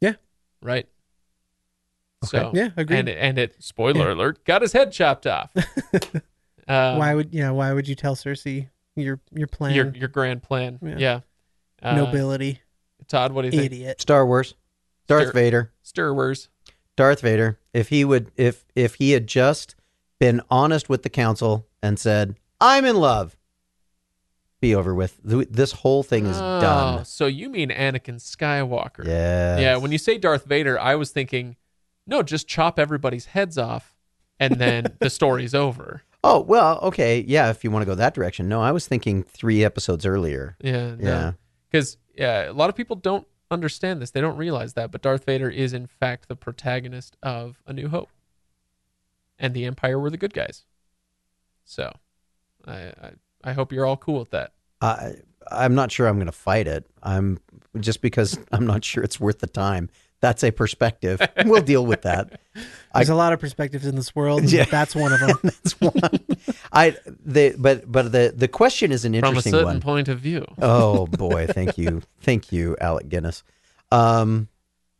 [0.00, 0.14] Yeah.
[0.62, 0.86] Right.
[2.24, 2.38] Okay.
[2.38, 2.98] So Yeah, agreed.
[2.98, 5.50] and it, and it spoiler alert got his head chopped off.
[5.56, 5.60] uh,
[6.96, 9.74] why would yeah, why would you tell Cersei your your plan?
[9.74, 10.78] your your grand plan?
[10.82, 10.96] Yeah.
[10.98, 11.20] Yeah.
[11.80, 12.60] Uh, nobility,
[13.06, 13.66] Todd, what do you think?
[13.72, 14.00] idiot.
[14.00, 14.54] Star Wars.
[15.06, 15.72] Darth Star- Vader.
[15.82, 16.48] Stir Wars.
[16.96, 17.58] Darth Vader.
[17.72, 19.76] If he would if if he had just
[20.18, 23.36] been honest with the council and said, "I'm in love."
[24.60, 25.20] Be over with.
[25.22, 27.04] This whole thing is Oh, done.
[27.04, 29.06] So you mean Anakin Skywalker?
[29.06, 29.58] Yeah.
[29.58, 29.76] Yeah.
[29.76, 31.54] When you say Darth Vader, I was thinking,
[32.08, 33.94] no, just chop everybody's heads off,
[34.40, 36.02] and then the story's over.
[36.24, 37.24] Oh, well, okay.
[37.28, 38.48] Yeah, if you want to go that direction.
[38.48, 40.56] No, I was thinking 3 episodes earlier.
[40.60, 40.96] Yeah.
[40.98, 41.32] Yeah.
[41.70, 44.10] Because yeah, a lot of people don't understand this.
[44.10, 47.86] They don't realize that, but Darth Vader is in fact the protagonist of A New
[47.88, 48.08] Hope,
[49.38, 50.64] and the Empire were the good guys.
[51.64, 51.92] So,
[52.66, 53.10] I I,
[53.44, 54.52] I hope you're all cool with that.
[54.80, 55.14] I
[55.50, 56.86] I'm not sure I'm going to fight it.
[57.02, 57.38] I'm
[57.80, 59.90] just because I'm not sure it's worth the time.
[60.20, 61.20] That's a perspective.
[61.44, 62.40] We'll deal with that.
[62.94, 64.40] There's a lot of perspectives in this world.
[64.40, 64.64] and Yeah.
[64.64, 65.38] That's one of them.
[65.44, 65.94] That's one.
[66.72, 69.80] I the but but the the question is an From a interesting certain one.
[69.80, 70.44] point of view.
[70.60, 73.44] Oh boy, thank you, thank you, Alec Guinness,
[73.92, 74.48] um,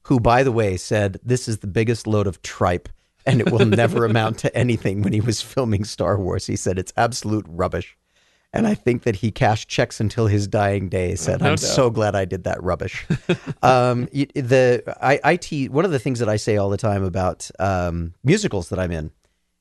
[0.03, 2.89] who by the way said this is the biggest load of tripe,
[3.29, 5.03] and it will never amount to anything.
[5.03, 7.97] When he was filming Star Wars, he said it's absolute rubbish,
[8.53, 11.15] and I think that he cashed checks until his dying day.
[11.15, 11.61] Said No I'm doubt.
[11.61, 13.07] so glad I did that rubbish.
[13.63, 17.05] um, the I, I te- one of the things that I say all the time
[17.05, 19.11] about um, musicals that I'm in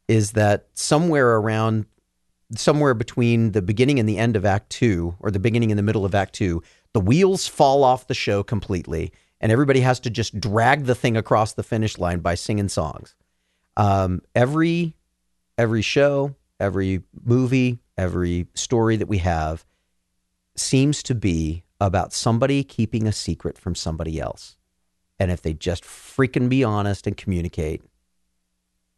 [0.07, 1.85] is that somewhere around
[2.55, 5.83] somewhere between the beginning and the end of act 2 or the beginning and the
[5.83, 10.09] middle of act 2 the wheels fall off the show completely and everybody has to
[10.09, 13.15] just drag the thing across the finish line by singing songs
[13.77, 14.93] um, every
[15.57, 19.65] every show every movie every story that we have
[20.55, 24.57] seems to be about somebody keeping a secret from somebody else
[25.19, 27.81] and if they just freaking be honest and communicate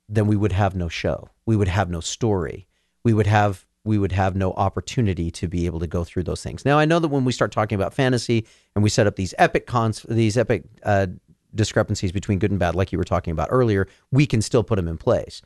[0.09, 1.29] then we would have no show.
[1.45, 2.67] We would have no story.
[3.03, 6.43] We would have we would have no opportunity to be able to go through those
[6.43, 6.65] things.
[6.65, 9.33] Now I know that when we start talking about fantasy and we set up these
[9.37, 11.07] epic cons these epic uh,
[11.53, 14.75] discrepancies between good and bad, like you were talking about earlier, we can still put
[14.75, 15.41] them in place.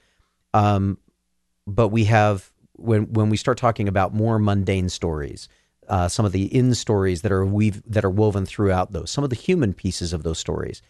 [0.54, 0.98] Um,
[1.66, 5.48] but we have when when we start talking about more mundane stories,
[5.88, 9.24] uh, some of the in stories that are weave that are woven throughout those, some
[9.24, 10.82] of the human pieces of those stories,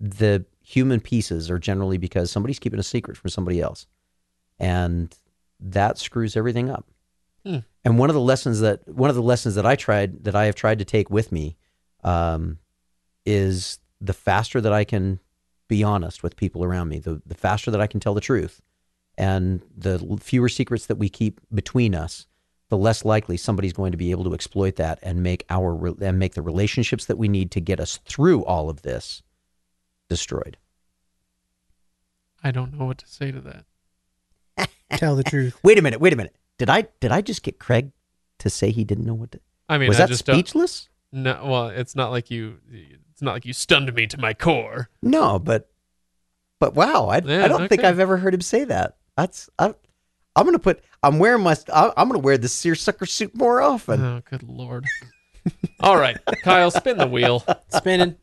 [0.00, 3.86] the human pieces are generally because somebody's keeping a secret from somebody else,
[4.58, 5.16] and
[5.60, 6.86] that screws everything up.
[7.44, 7.58] Hmm.
[7.84, 10.44] And one of the lessons that one of the lessons that I tried that I
[10.44, 11.56] have tried to take with me
[12.04, 12.58] um,
[13.24, 15.20] is the faster that I can
[15.68, 18.60] be honest with people around me, the the faster that I can tell the truth,
[19.16, 22.26] and the fewer secrets that we keep between us,
[22.68, 26.18] the less likely somebody's going to be able to exploit that and make our and
[26.18, 29.22] make the relationships that we need to get us through all of this
[30.08, 30.56] destroyed.
[32.42, 34.68] I don't know what to say to that.
[34.98, 35.58] Tell the truth.
[35.64, 36.36] Wait a minute, wait a minute.
[36.56, 37.92] Did I did I just get Craig
[38.38, 40.36] to say he didn't know what to I mean, Was I that just don't.
[40.36, 40.88] speechless?
[41.12, 42.58] No, well, it's not like you.
[42.70, 44.88] It's not like you stunned me to my core.
[45.02, 45.70] No, but
[46.60, 47.82] but wow, I Yeah, I don't think.
[47.84, 48.96] I've ever heard him say that.
[49.16, 49.74] That's I,
[50.36, 54.00] I'm gonna put I'm wearing my I- I'm gonna wear the seersucker suit more often.
[54.04, 54.84] Oh, good lord!
[55.80, 57.42] All right, Kyle, spin the wheel.
[57.70, 58.16] Spinning.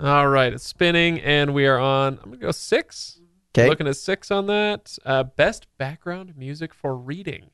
[0.00, 2.14] All right, it's spinning, and we are on.
[2.22, 3.20] I'm gonna go six.
[3.56, 3.68] Okay.
[3.68, 4.96] Looking at six on that.
[5.04, 7.50] Uh, best background music for reading.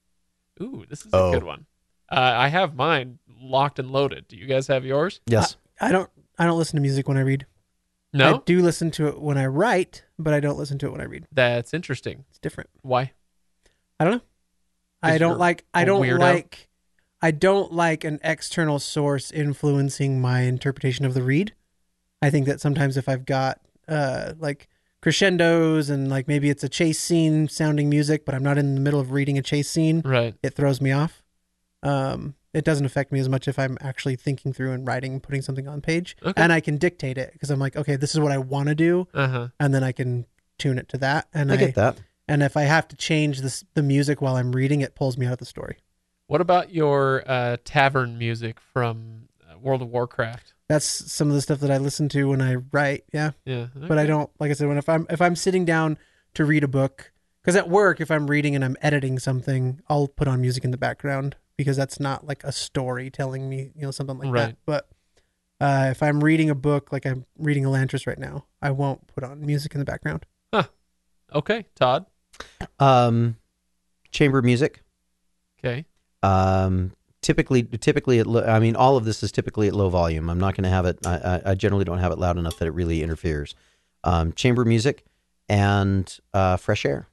[0.61, 1.33] Ooh, this is a Oh.
[1.33, 1.65] good one.
[2.11, 4.29] Uh, I have mine locked and loaded.
[4.29, 5.21] Do you guys have yours?
[5.27, 5.57] Yes.
[5.81, 6.11] I don't.
[6.39, 7.47] I don't listen to music when I read.
[8.13, 8.37] No.
[8.37, 11.01] I do listen to it when I write, but I don't listen to it when
[11.01, 11.27] I read.
[11.33, 12.25] That's interesting.
[12.31, 12.71] It's different.
[12.83, 13.13] Why?
[13.99, 14.21] I don't know.
[15.03, 15.65] I don't like.
[15.75, 16.19] I don't weirdo?
[16.21, 16.69] like.
[17.23, 21.55] I don't like an external source influencing my interpretation of the read.
[22.21, 24.69] I think that sometimes if I've got uh like
[25.03, 28.81] crescendos and like maybe it's a chase scene sounding music, but I'm not in the
[28.81, 30.35] middle of reading a chase scene, Right.
[30.43, 31.23] it throws me off.
[31.85, 35.23] Um, it doesn't affect me as much if I'm actually thinking through and writing and
[35.23, 36.41] putting something on page, Okay.
[36.41, 38.75] and I can dictate it because I'm like, okay, this is what I want to
[38.75, 39.49] do, Uh huh.
[39.61, 40.27] and then I can
[40.59, 41.27] tune it to that.
[41.35, 41.99] And I I, get that.
[42.29, 45.27] and if I have to change this the music while I'm reading, it pulls me
[45.27, 45.79] out of the story.
[46.27, 50.55] What about your uh, tavern music from uh, World of Warcraft?
[50.69, 53.05] That's some of the stuff that I listen to when I write.
[53.13, 53.67] Yeah, Yeah.
[53.77, 55.99] but I don't like I said when if I'm if I'm sitting down
[56.35, 60.07] to read a book because at work if I'm reading and I'm editing something, I'll
[60.09, 63.83] put on music in the background because that's not like a story telling me you
[63.83, 64.47] know something like Right.
[64.49, 64.57] that.
[64.67, 64.89] But
[65.61, 69.25] uh, if I'm reading a book like I'm reading Elantris right now, I won't put
[69.25, 70.27] on music in the background.
[71.35, 72.07] Okay, Todd.
[72.79, 73.37] Um,
[74.13, 74.83] chamber music.
[75.59, 75.85] Okay.
[76.23, 80.31] Um, typically, typically, at lo- I mean, all of this is typically at low volume.
[80.31, 80.99] I'm not going to have it.
[81.05, 83.55] I, I, I generally don't have it loud enough that it really interferes.
[84.05, 85.05] Um, chamber music
[85.49, 87.09] and uh, fresh air.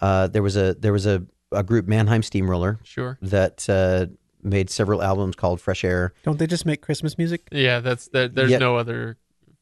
[0.00, 3.18] Uh, there was a there was a, a group Mannheim Steamroller Sure.
[3.22, 4.06] that uh,
[4.42, 6.12] made several albums called Fresh Air.
[6.24, 7.42] Don't they just make Christmas music?
[7.52, 8.58] Yeah, that's there, there's Yeah.
[8.58, 9.16] no other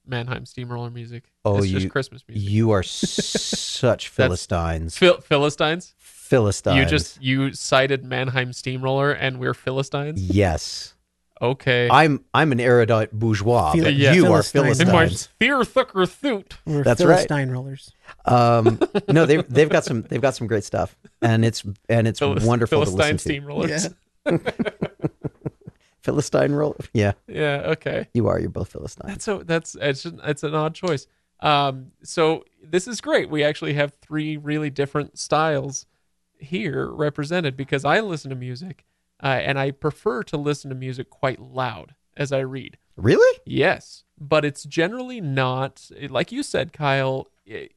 [0.07, 1.25] Mannheim Steamroller music.
[1.45, 2.51] Oh, it's you- just Christmas music.
[2.51, 2.89] You are s-
[3.81, 4.97] such Philistines.
[4.97, 5.95] Phil- Philistines.
[5.99, 6.77] Philistines.
[6.79, 10.21] You just you cited Mannheim Steamroller, and we're Philistines.
[10.23, 10.95] yes.
[11.43, 11.89] Okay.
[11.91, 14.13] I'm I'm an erudite bourgeois, Phil- but Yeah.
[14.13, 14.81] you are Philistines.
[14.81, 15.21] In my Philistines.
[15.23, 16.55] spear thicker suit.
[16.67, 17.15] We're That's right.
[17.29, 17.93] Philistine rollers.
[18.27, 22.21] Um, no, they've they've got some they've got some great stuff, and it's and it's
[22.21, 23.41] Philis- wonderful Philistine to listen to.
[23.41, 23.95] steamrollers.
[24.27, 24.39] Yeah.
[26.03, 27.63] Philistine roll, yeah, Yeah.
[27.67, 28.09] Okay.
[28.15, 28.41] you are.
[28.41, 29.07] You're both Philistines.
[29.09, 29.43] That's so.
[29.43, 31.07] That's it's just, it's an odd choice.
[31.41, 31.93] Um.
[32.03, 33.29] So this is great.
[33.31, 35.85] We actually have three really different styles
[36.39, 38.87] here represented because I listen to music,
[39.23, 42.79] uh, and I prefer to listen to music quite loud as I read.
[42.97, 43.39] Really?
[43.47, 47.29] Yes, but it's generally not like you said, Kyle.
[47.49, 47.69] eh,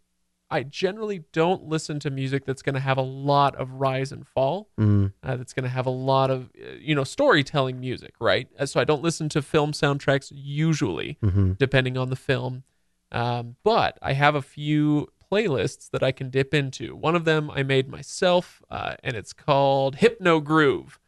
[0.51, 4.27] I generally don't listen to music that's going to have a lot of rise and
[4.27, 4.69] fall.
[4.79, 8.47] Mm, Uh, that's going to have a lot of uh, you know storytelling music, right?
[8.59, 12.63] Uh, So I don't listen to film soundtracks usually, hmm depending on the film.
[13.11, 16.95] Um, but I have a few playlists that I can dip into.
[16.95, 20.99] One of them I made myself, uh, and it's called Hypno Groove.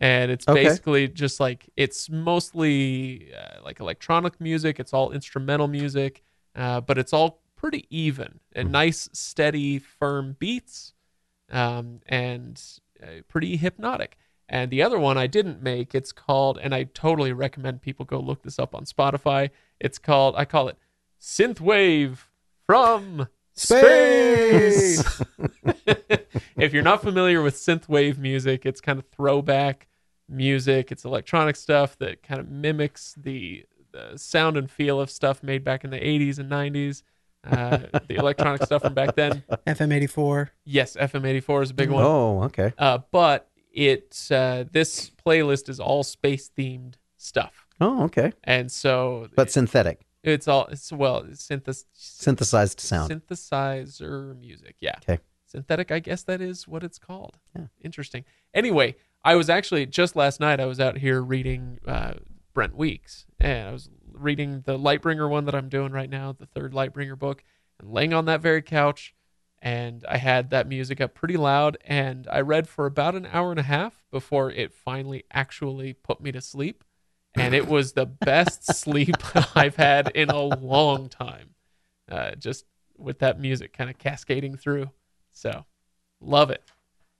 [0.00, 0.62] And it's Okay.
[0.64, 4.78] basically just like it's mostly uh, like electronic music.
[4.78, 6.22] It's all instrumental music,
[6.54, 10.94] uh, but it's all pretty even and nice, steady, firm beats,
[11.50, 12.62] um, and
[13.02, 14.16] uh, pretty hypnotic.
[14.48, 15.94] And the other one I didn't make.
[15.94, 19.50] It's called, and I totally recommend people go look this up on Spotify.
[19.80, 20.76] It's called, I call it
[21.20, 22.18] Synthwave
[22.66, 25.00] from Space.
[25.00, 25.22] space.
[26.56, 29.88] if you're not familiar with synthwave music, it's kind of throwback
[30.28, 30.92] music.
[30.92, 35.64] It's electronic stuff that kind of mimics the, the sound and feel of stuff made
[35.64, 37.02] back in the 80s and 90s.
[37.48, 39.42] Uh, the electronic stuff from back then.
[39.66, 40.50] FM eighty four.
[40.64, 42.02] Yes, FM84 is a big one.
[42.04, 42.72] Oh, okay.
[42.76, 48.32] Uh, but it uh, this playlist is all space themed stuff, Oh, okay.
[48.42, 53.12] and so But synthetic, it's all it's well synthes- synthesized sound.
[53.12, 54.74] synthesizer music.
[54.80, 54.96] Yeah.
[55.08, 55.20] Okay.
[55.48, 57.38] Synthetic, I guess that is what it's called.
[57.56, 57.66] Yeah.
[57.80, 58.24] Interesting.
[58.52, 60.60] Anyway, I was actually just last night.
[60.60, 62.14] I was out here reading uh,
[62.52, 66.46] Brent Weeks, and I was reading the Lightbringer one that I'm doing right now, the
[66.46, 67.42] third Lightbringer book,
[67.80, 69.14] and laying on that very couch,
[69.62, 73.50] and I had that music up pretty loud, and I read for about an hour
[73.50, 76.84] and a half before it finally actually put me to sleep,
[77.34, 79.16] and it was the best sleep
[79.56, 81.54] I've had in a long time.
[82.10, 82.64] Uh, just
[82.98, 84.90] with that music kind of cascading through.
[85.38, 85.66] So,
[86.20, 86.64] love it.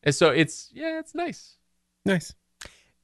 [0.03, 1.57] And so it's yeah, it's nice.
[2.05, 2.35] Nice.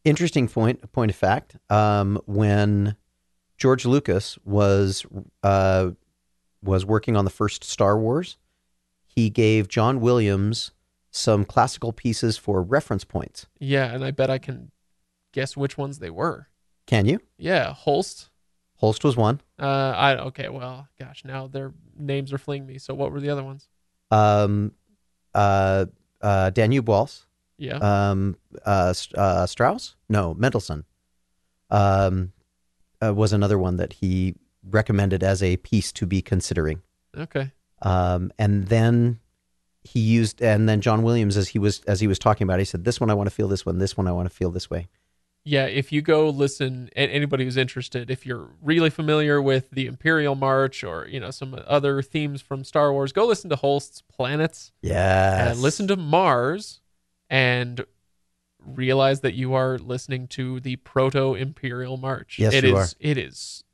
[0.05, 0.91] Interesting point.
[0.93, 1.57] Point of fact.
[1.71, 2.97] Um, when
[3.57, 5.07] George Lucas was
[5.45, 5.91] uh,
[6.63, 8.39] was working on the first Star Wars,
[9.05, 10.73] he gave John Williams
[11.13, 13.47] some classical pieces for reference points.
[13.61, 14.73] Yeah, and I bet I can
[15.33, 16.49] guess which ones they were.
[16.87, 17.21] Can you?
[17.39, 18.31] Yeah, Holst.
[18.79, 19.41] Holst was one.
[19.61, 20.49] Uh, I okay.
[20.49, 22.79] Well, gosh, now their names are fleeing me.
[22.79, 23.69] So what were the other ones?
[24.11, 24.73] Um,
[25.35, 25.87] uh,
[26.21, 27.27] uh, Danube Waltz.
[27.57, 29.95] Yeah, Um, uh, uh, Strauss?
[30.09, 30.85] No, Mendelssohn.
[31.71, 32.33] Um,
[33.03, 34.35] uh, was another one that he
[34.69, 36.83] recommended as a piece to be considering.
[37.17, 37.53] Okay.
[37.83, 39.21] Um, and then
[39.83, 42.65] he used, and then John Williams, as he was as he was talking about, he
[42.65, 43.79] said, "This one I want to feel this one.
[43.79, 44.89] This one I want to feel this way."
[45.47, 50.35] Yeah, if you go listen, anybody who's interested, if you're really familiar with the Imperial
[50.35, 54.73] March or you know some other themes from Star Wars, go listen to Holst's Planets
[54.81, 56.81] Yeah, and listen to Mars,
[57.29, 57.85] and
[58.65, 62.39] realize that you are listening to the Proto Imperial March.
[62.39, 63.65] Yes, It you is- It is.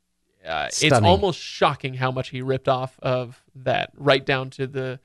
[0.45, 4.99] Uh, it's almost shocking how much he ripped off of that, right down to the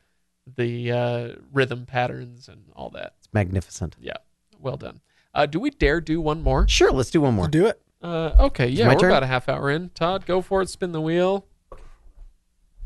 [0.57, 3.15] the uh, rhythm patterns and all that.
[3.19, 3.97] It's magnificent.
[4.01, 4.17] Yeah,
[4.59, 5.01] well done.
[5.37, 6.67] Uh, do we dare do one more?
[6.67, 7.47] Sure, let's do one more.
[7.47, 7.79] Do it.
[8.03, 9.11] Uh, okay, yeah, my we're turn?
[9.11, 9.91] about a half hour in.
[9.91, 10.71] Todd, go for it.
[10.71, 11.45] Spin the wheel.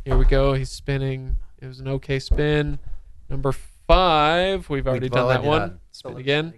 [0.05, 0.55] Here we go.
[0.55, 1.37] He's spinning.
[1.63, 2.81] It was an okay spin.
[3.29, 4.69] Number five.
[4.69, 5.61] We've already We've done that already one.
[5.61, 5.81] done.
[5.93, 6.55] Spin again.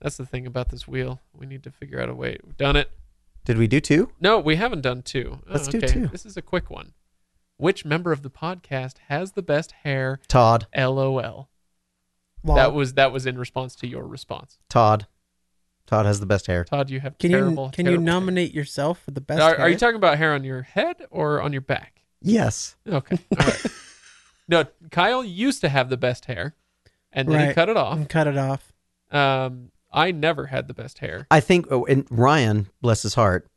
[0.00, 1.20] That's the thing about this wheel.
[1.32, 2.38] We need to figure out a way.
[2.44, 2.90] We've done it.
[3.44, 4.10] Did we do two?
[4.20, 5.38] No, we haven't done two.
[5.46, 5.86] Oh, Let's do okay.
[5.86, 6.06] two.
[6.08, 6.92] This is a quick one.
[7.56, 10.18] Which member of the podcast has the best hair?
[10.26, 10.66] Todd.
[10.76, 11.48] LOL.
[12.42, 12.56] Lol.
[12.56, 14.58] That was that was in response to your response.
[14.68, 15.06] Todd.
[15.90, 16.62] Todd has the best hair.
[16.62, 17.64] Todd, you have can terrible.
[17.66, 18.20] you can you terrible hair.
[18.20, 19.40] nominate yourself for the best?
[19.42, 22.04] Are, are you talking about hair on your head or on your back?
[22.22, 22.76] Yes.
[22.86, 23.18] Okay.
[23.40, 23.66] All right.
[24.48, 26.54] no, Kyle used to have the best hair,
[27.12, 27.96] and then he cut it off.
[27.96, 28.72] And cut it off.
[29.10, 31.26] Um, I never had the best hair.
[31.28, 33.48] I think oh, and Ryan, bless his heart,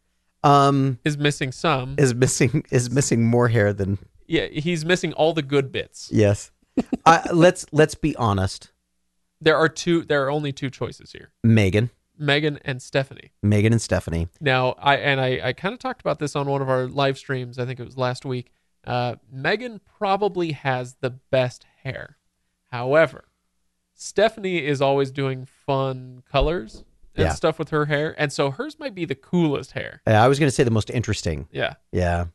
[0.43, 1.93] um, Is missing some.
[1.99, 6.09] is missing is missing more hair than yeah, he's missing all the good bits.
[6.11, 6.49] yes.
[7.05, 8.71] I, let's let's be honest.
[9.39, 10.03] There are two.
[10.03, 13.31] There are only two choices here: Megan, Megan and Stephanie.
[13.41, 14.27] Megan and Stephanie.
[14.39, 17.17] Now, I and I, I kind of talked about this on one of our live
[17.17, 17.57] streams.
[17.59, 18.51] I think it was last week.
[18.85, 22.17] Uh, Megan probably has the best hair.
[22.71, 23.25] However,
[23.93, 26.83] Stephanie is always doing fun colors
[27.15, 27.33] and Yeah.
[27.33, 30.01] stuff with her hair, and so hers might be the coolest hair.
[30.07, 31.47] Uh, I was going to say the most interesting.
[31.51, 31.75] Yeah.
[31.91, 32.25] Yeah.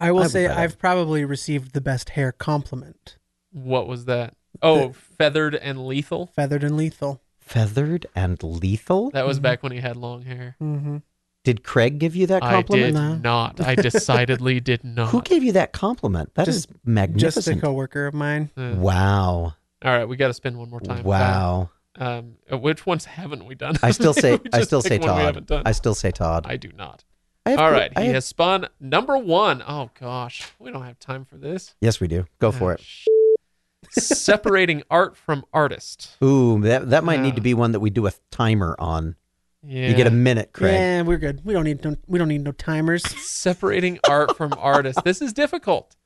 [0.00, 0.62] I will I would say buy.
[0.62, 3.18] I've probably received the best hair compliment.
[3.50, 4.36] What was that?
[4.62, 6.28] Oh, feathered and lethal.
[6.28, 7.20] Feathered and lethal.
[7.48, 9.10] Feathered and lethal.
[9.10, 10.56] That was back when he had long hair.
[10.60, 10.98] Mm-hmm.
[11.44, 12.96] Did Craig give you that compliment?
[12.96, 13.16] I compliment?
[13.16, 13.30] did No.
[13.30, 13.60] not.
[13.60, 15.08] I decidedly did not.
[15.10, 16.34] Who gave you that compliment?
[16.34, 17.62] That is Just- Just a magnificent.
[17.62, 18.50] coworker of mine.
[18.56, 19.54] Uh, wow.
[19.84, 21.04] All right, we got to spend one more time.
[21.04, 21.70] Wow.
[21.96, 23.76] Um, uh, which ones haven't we done?
[23.82, 25.50] I still say I still say Todd.
[25.64, 26.44] I still say Todd.
[26.48, 27.04] I do not.
[27.46, 29.64] I have- All right, I he have- has spun number one.
[29.66, 31.74] Oh gosh, we don't have time for this.
[31.80, 32.26] Yes, we do.
[32.40, 32.80] Go for Ah, it.
[32.80, 33.07] sh-
[33.90, 36.16] Separating art from artist.
[36.22, 37.22] Ooh, that that might Yeah.
[37.22, 39.16] need to be one that we do a timer on.
[39.64, 39.88] Yeah.
[39.88, 40.72] You get a minute, Craig.
[40.74, 41.40] Yeah, we're good.
[41.44, 43.02] We don't need no, we don't need no timers.
[43.28, 45.00] separating art from artist.
[45.04, 45.96] This is difficult.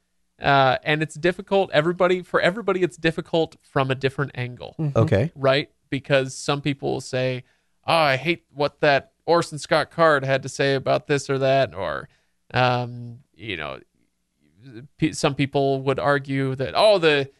[0.40, 4.74] Uh, and it's difficult everybody for everybody it's difficult from a different angle.
[4.96, 5.30] Okay.
[5.36, 5.70] right?
[5.90, 7.44] Because some people will say,
[7.86, 11.74] "Oh, I hate what that Orson Scott Card had to say about this or that,"
[11.74, 12.08] or,
[12.54, 13.78] um, you know,
[14.98, 17.30] pe- some people would argue that, "Oh, the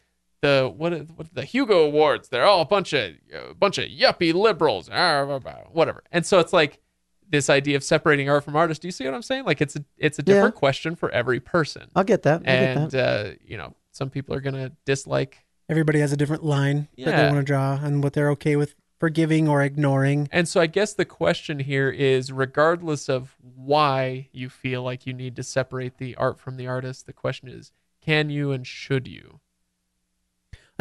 [0.43, 4.35] the what, what the Hugo Awards, they're all a bunch of a bunch of yuppie
[4.35, 6.81] liberals, ah, blah, blah, whatever." And so it's like
[7.29, 8.83] this idea of separating art from artist.
[8.83, 9.45] Do you see what I'm saying?
[9.47, 10.35] Like it's a it's a Yeah.
[10.35, 12.35] different question for every person, I'll get that.
[12.35, 13.31] I'll get and that.
[13.33, 17.23] uh, you know, some people are gonna dislike Everybody has a different line that they
[17.29, 20.29] want to draw and what they're okay with forgiving or ignoring.
[20.31, 25.15] And so I guess the question here is regardless of why you feel like you
[25.15, 29.07] need to separate the art from the artist, the question is can you and should
[29.09, 29.41] you?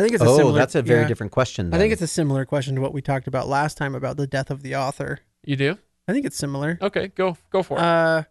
[0.01, 0.57] I think it's a oh, similar.
[0.57, 1.07] that's a very yeah.
[1.07, 1.73] different question.
[1.73, 4.25] I think it's a similar question to what we talked about last time about the
[4.25, 5.19] death of the author.
[5.43, 5.77] You do?
[6.07, 6.79] I think it's similar.
[6.81, 7.81] Okay, go go for it.
[7.83, 8.23] Uh,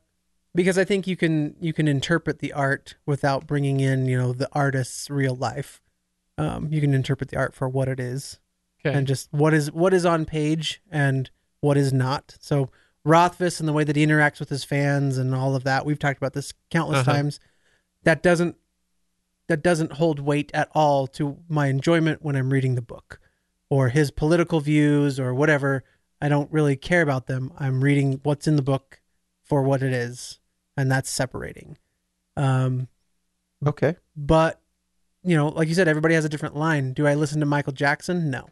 [0.54, 4.32] because I think you can you can interpret the art without bringing in you know
[4.32, 5.80] the artist's real life.
[6.38, 8.40] Um, you can interpret the art for what it is
[8.84, 8.96] okay.
[8.96, 11.30] and just what is what is on page and
[11.60, 12.36] what is not.
[12.40, 12.70] So
[13.04, 15.98] Rothfuss and the way that he interacts with his fans and all of that, we've
[15.98, 17.12] talked about this countless Uh-huh.
[17.12, 17.40] times.
[18.02, 18.56] That doesn't
[19.50, 23.18] that doesn't hold weight at all to my enjoyment when I'm reading the book
[23.68, 25.82] or his political views or whatever.
[26.22, 27.52] I don't really care about them.
[27.58, 29.00] I'm reading what's in the book
[29.42, 30.38] for what it is,
[30.76, 31.78] and that's separating.
[32.36, 32.86] Um,
[33.66, 33.96] okay.
[34.16, 34.60] but
[35.24, 36.92] you know, like you said, everybody has a different line.
[36.92, 38.30] Do I listen to Michael Jackson?
[38.30, 38.46] No.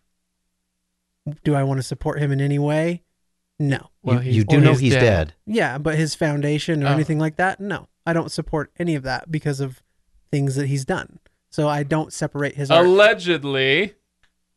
[1.44, 3.05] Do I want to support him in any way?
[3.61, 3.90] No.
[4.03, 5.01] Well, you, you do know he's he's dead.
[5.03, 5.34] dead.
[5.46, 6.92] Yeah, but his foundation or Oh.
[6.92, 7.61] anything like that?
[7.61, 7.86] No.
[8.05, 9.80] I don't support any of that because of
[10.31, 11.18] things that he's done.
[11.51, 12.85] So I don't separate his art.
[12.85, 13.95] Allegedly.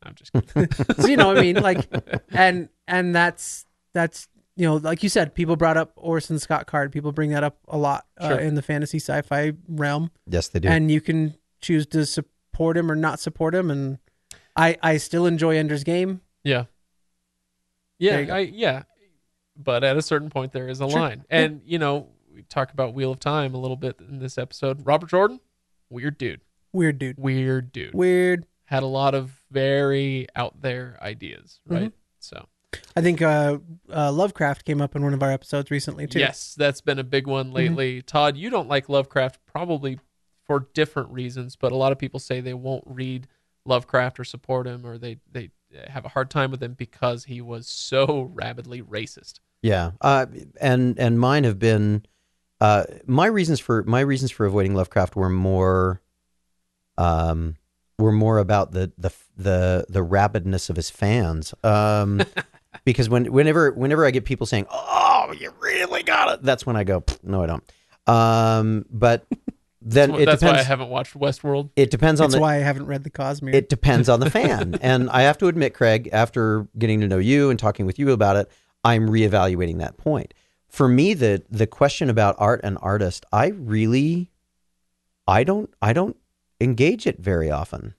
[0.04, 0.68] I'm just kidding.
[1.00, 1.56] so you know what I mean?
[1.62, 1.88] Like
[2.32, 6.92] and and that's that's you know, like you said, people brought up Orson Scott Card.
[6.92, 10.12] People bring that up a lot uh, in the fantasy sci-fi realm.
[10.28, 10.68] Yes, they do.
[10.68, 13.98] and you can choose to support him or not support him and
[14.56, 16.66] i i still enjoy ender's game yeah.
[18.00, 18.26] Yeah.
[18.34, 18.84] I yeah.
[19.56, 21.00] But at a certain point there is a Sure.
[21.00, 21.24] line.
[21.30, 24.86] And you know, we talk about Wheel of Time a little bit in this episode.
[24.86, 25.40] Robert Jordan,
[25.92, 26.42] weird dude,
[26.74, 27.18] Weird dude.
[27.20, 27.94] weird dude.
[27.94, 28.46] Weird.
[28.66, 31.90] Had a lot of very out there ideas, right?
[31.90, 31.96] Mm-hmm.
[32.20, 32.48] So
[32.96, 33.58] I think uh,
[33.94, 36.20] uh, Lovecraft came up in one of our episodes recently too.
[36.20, 38.02] yes, that's been a big one lately.
[38.02, 40.00] Todd, you don't like Lovecraft probably
[40.46, 43.28] for different reasons, but a lot of people say they won't read
[43.66, 45.50] Lovecraft or support him, or they they
[45.88, 49.40] have a hard time with him because he was so rabidly racist.
[49.62, 50.26] Yeah, uh,
[50.62, 52.06] and and mine have been
[52.62, 56.02] uh, my reasons for my reasons for avoiding Lovecraft were more,
[56.98, 57.56] um,
[57.98, 61.54] were more about the the the the rabidness of his fans.
[61.64, 62.22] Um,
[62.86, 66.76] because when whenever whenever I get people saying, "Oh, you really got it," that's when
[66.76, 67.64] I go, "No, I don't."
[68.08, 69.26] Um, but
[69.82, 71.72] then That's, it that's why I haven't watched Westworld.
[71.76, 73.54] It depends on That's the why I haven't read the Cosmere.
[73.56, 74.78] it depends on the fan.
[74.82, 78.12] and I have to admit, Craig, after getting to know you and talking with you
[78.12, 78.52] about it,
[78.84, 80.34] I'm reevaluating that point.
[80.72, 84.32] For me, the the question about art and artist, I really
[85.28, 86.16] I don't I don't
[86.62, 87.94] engage it very often.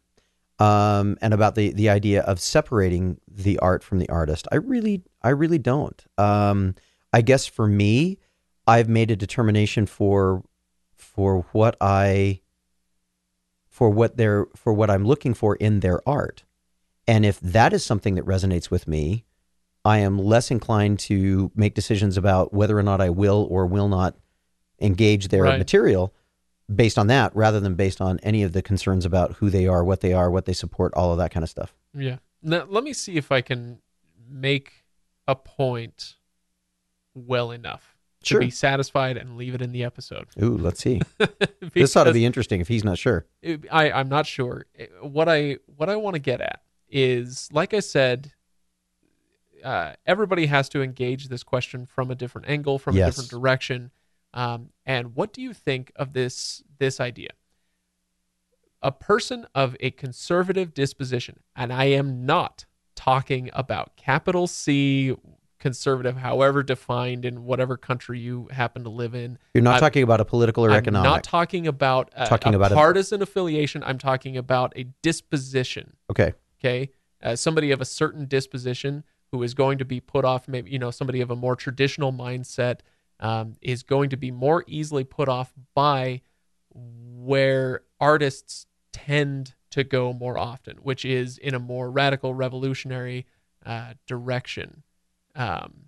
[0.58, 5.02] Um, and about the the idea of separating the art from the artist, I really
[5.20, 6.02] I really don't.
[6.16, 6.74] Um,
[7.12, 8.18] I guess for me,
[8.66, 10.42] I've made a determination for
[10.94, 12.40] for what I
[13.68, 16.44] for what they're for what I'm looking for in their art.
[17.06, 19.26] And if that is something that resonates with me,
[19.84, 23.88] I am less inclined to make decisions about whether or not I will or will
[23.88, 24.16] not
[24.80, 25.58] engage their Right.
[25.58, 26.14] material
[26.72, 29.84] based on that rather than based on any of the concerns about who they are,
[29.84, 31.74] what they are, what they support, all of that kind of stuff.
[31.96, 32.18] Yeah.
[32.42, 33.80] Now, let me see if I can
[34.28, 34.84] make
[35.28, 36.16] a point
[37.14, 38.40] well enough Sure.
[38.40, 40.28] to be satisfied and leave it in the episode.
[40.40, 41.00] Ooh, let's see.
[41.74, 43.26] this ought to be interesting if he's not sure.
[43.42, 44.66] it- I, I'm not sure.
[45.00, 48.32] What I what I want to get at is, like I said,
[49.62, 53.90] uh, everybody has to engage this question from a different angle, from a different direction.
[54.34, 57.30] Um, and what do you think of this this idea?
[58.84, 62.64] A person of a conservative disposition, and I am not
[62.96, 65.14] talking about capital C
[65.60, 69.38] conservative, however defined in whatever country you happen to live in.
[69.54, 71.16] You're not I'm- talking about a political or economic I'm economic.
[71.18, 73.84] not talking about a, Talking a about a- partisan affiliation.
[73.84, 75.96] I'm talking about a disposition.
[76.10, 76.34] okay.
[76.58, 76.90] Okay,
[77.22, 79.02] uh, somebody of a certain disposition
[79.32, 80.46] who is going to be put off.
[80.46, 82.80] Maybe you know somebody of a more traditional mindset
[83.18, 86.20] um, is going to be more easily put off by
[86.74, 93.26] where artists tend to go more often, which is in a more radical, revolutionary
[93.64, 94.82] uh, direction.
[95.34, 95.86] Um,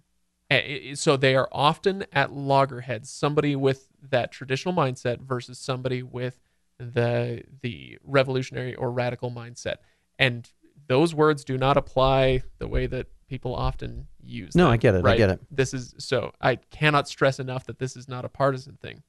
[0.95, 3.11] so they are often at loggerheads.
[3.11, 6.41] Somebody with that traditional mindset versus somebody with
[6.79, 9.77] the the revolutionary or radical mindset,
[10.19, 10.51] and
[10.87, 14.55] those words do not apply the way that people often use.
[14.55, 15.05] No, them, I get it.
[15.05, 15.41] I get it.
[15.51, 19.03] This is so I cannot stress enough that this is not a partisan thing.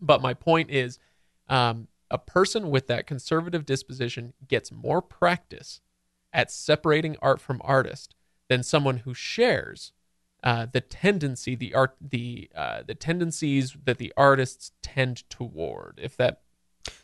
[0.00, 0.98] But my point is,
[1.48, 5.80] um, a person with that conservative disposition gets more practice
[6.32, 8.16] at separating art from artist
[8.48, 9.92] than someone who shares
[10.42, 16.00] uh, the tendency, the art, the uh, the tendencies that the artists tend toward.
[16.02, 16.40] If that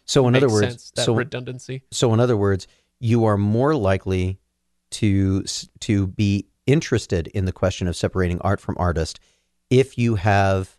[0.06, 1.84] So in other words, sense, that so redundancy.
[1.92, 2.66] So, in other words,
[2.98, 4.40] you are more likely
[4.92, 5.44] to
[5.80, 9.18] to be interested in the question of separating art from artist
[9.70, 10.76] if you have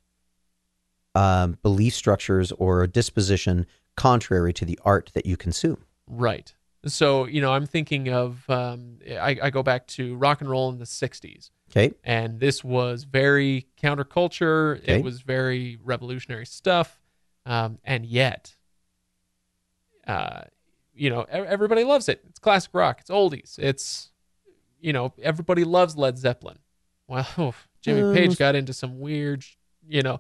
[1.16, 5.84] um, belief structures or a disposition contrary to the art that you consume.
[6.08, 6.54] Right.
[6.86, 10.70] So you know, I'm thinking of um, I, I go back to rock and roll
[10.70, 11.50] in the '60s.
[11.72, 14.80] Okay, and this was very counterculture.
[14.80, 14.98] Okay.
[14.98, 17.02] It was very revolutionary stuff,
[17.46, 18.56] um, and yet,
[20.06, 20.42] uh,
[20.96, 22.22] you know, everybody loves it.
[22.30, 23.00] It's classic rock.
[23.02, 23.58] It's oldies.
[23.58, 24.12] It's,
[24.80, 26.60] you know, everybody loves Led Zeppelin.
[27.08, 29.44] Well, Jimmy Uh, Page got into some weird,
[29.88, 30.20] you know,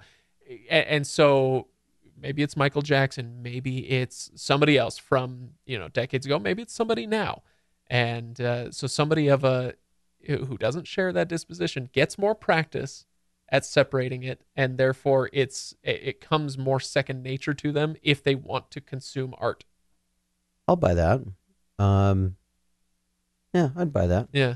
[0.70, 1.68] and, and so
[2.20, 3.42] maybe it's Michael Jackson.
[3.42, 6.40] Maybe it's somebody else from you know decades ago.
[6.40, 7.44] Maybe it's somebody now,
[7.88, 9.76] and uh, so somebody of a
[10.26, 13.06] who doesn't share that disposition gets more practice
[13.50, 18.24] at separating it and therefore it's it it comes more second nature to them if
[18.24, 19.66] they want to consume art
[20.68, 21.22] I'll buy that.
[21.80, 22.36] Um,
[23.54, 24.30] yeah, I'd buy that.
[24.32, 24.56] yeah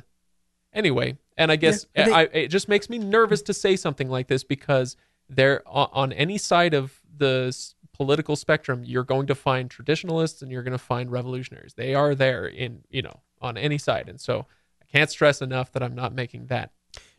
[0.73, 3.75] anyway and i guess Yeah, I think- I, it just makes me nervous to say
[3.75, 4.95] something like this because
[5.29, 7.55] there on, any side of the
[7.93, 12.13] political spectrum you're going to find traditionalists and you're going to find revolutionaries they are
[12.15, 14.45] there in you know on any side and so
[14.81, 16.71] i can't stress enough that i'm not making that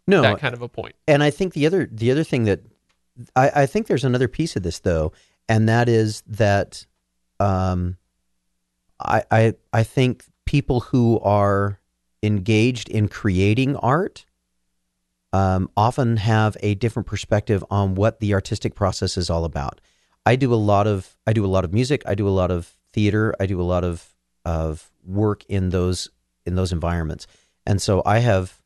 [0.07, 0.95] No, that kind of a point.
[0.95, 2.61] point and I think the other the other thing that
[3.34, 5.12] I, I think there's another piece of this though,
[5.49, 6.86] and that is that
[7.41, 7.97] um,
[9.01, 11.80] I, I I think people who are
[12.22, 14.24] engaged in creating art
[15.32, 19.80] um, often have a different perspective on what the artistic process is all about.
[20.24, 22.03] I do a lot of I do a lot of music.
[22.07, 23.34] I do a lot of theater.
[23.38, 26.11] I do a lot of of work in those
[26.46, 27.26] in those environments,
[27.66, 28.62] and so I have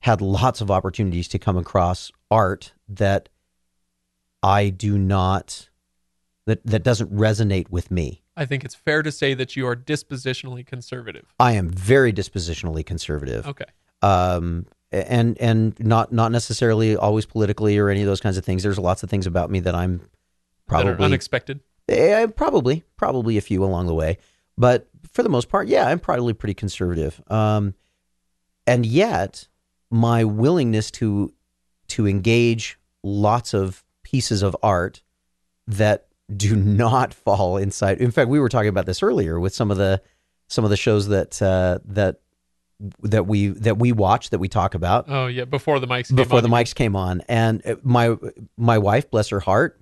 [0.00, 3.28] had lots of opportunities to come across art that
[4.42, 5.68] I do not
[6.46, 8.22] that that doesn't resonate with me.
[8.40, 11.26] I think it's fair to say that you are dispositionally conservative.
[11.38, 13.46] I am very dispositionally conservative.
[13.46, 13.66] Okay.
[14.02, 18.64] um, and and not not necessarily always politically or any of those kinds of things.
[18.64, 20.08] There's lots of things about me that I'm That
[20.66, 21.60] probably unexpected.
[21.88, 24.18] eh, probably probably a few along the way,
[24.58, 27.20] but for the most part, yeah, I'm probably pretty conservative.
[27.30, 27.74] Um,
[28.66, 29.46] and yet,
[29.90, 31.32] my willingness to
[31.88, 35.02] to engage lots of pieces of art
[35.68, 37.98] that do not fall inside.
[37.98, 40.02] In fact, we were talking about this earlier with some of the
[40.48, 42.20] some of the shows that uh, that
[43.02, 45.06] that we that we watch that we talk about.
[45.08, 46.08] Oh yeah, before the mics.
[46.08, 47.22] came before on, the mics came on.
[47.28, 48.16] And uh, my
[48.56, 49.80] my wife bless her heart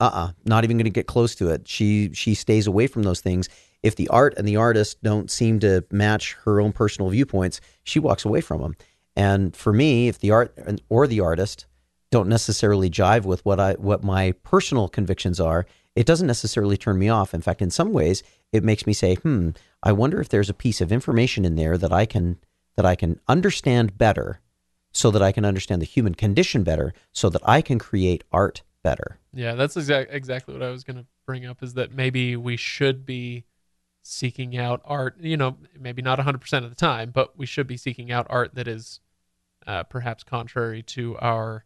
[0.00, 1.68] uh-uh not even going to get close to it.
[1.68, 3.48] She she stays away from those things.
[3.82, 7.98] If the art and the artist don't seem to match her own personal viewpoints she
[7.98, 8.76] walks away from them
[9.16, 10.56] and for me if the art
[10.88, 11.66] or the artist
[12.10, 15.66] don't necessarily jive with what I what my personal convictions are
[15.96, 18.22] it doesn't necessarily turn me off in fact in some ways
[18.52, 19.50] it makes me say hmm
[19.82, 22.38] I wonder if there's a piece of information in there that I can
[22.76, 24.40] that I can understand better
[24.92, 28.62] so that I can understand the human condition better, so that I can create art
[28.82, 29.18] better.
[29.32, 32.56] Yeah, that's exact, exactly what I was going to bring up is that maybe we
[32.56, 33.44] should be
[34.02, 37.76] seeking out art, you know, maybe not 100% of the time, but we should be
[37.76, 39.00] seeking out art that is
[39.66, 41.64] uh, perhaps contrary to our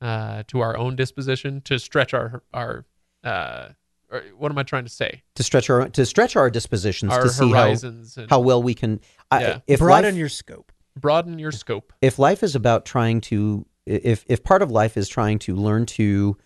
[0.00, 2.86] uh, to our own disposition to stretch our our
[3.24, 3.68] uh,
[4.10, 5.22] or what am I trying to say?
[5.36, 8.74] To stretch our to stretch our dispositions Our to see how, and how well we
[8.74, 9.00] can.
[9.30, 9.58] I, Yeah.
[9.66, 10.72] If Broaden life, your scope.
[10.98, 11.92] broaden your scope.
[12.00, 15.86] if life is about trying to, if if part of life is trying to learn
[15.86, 16.36] to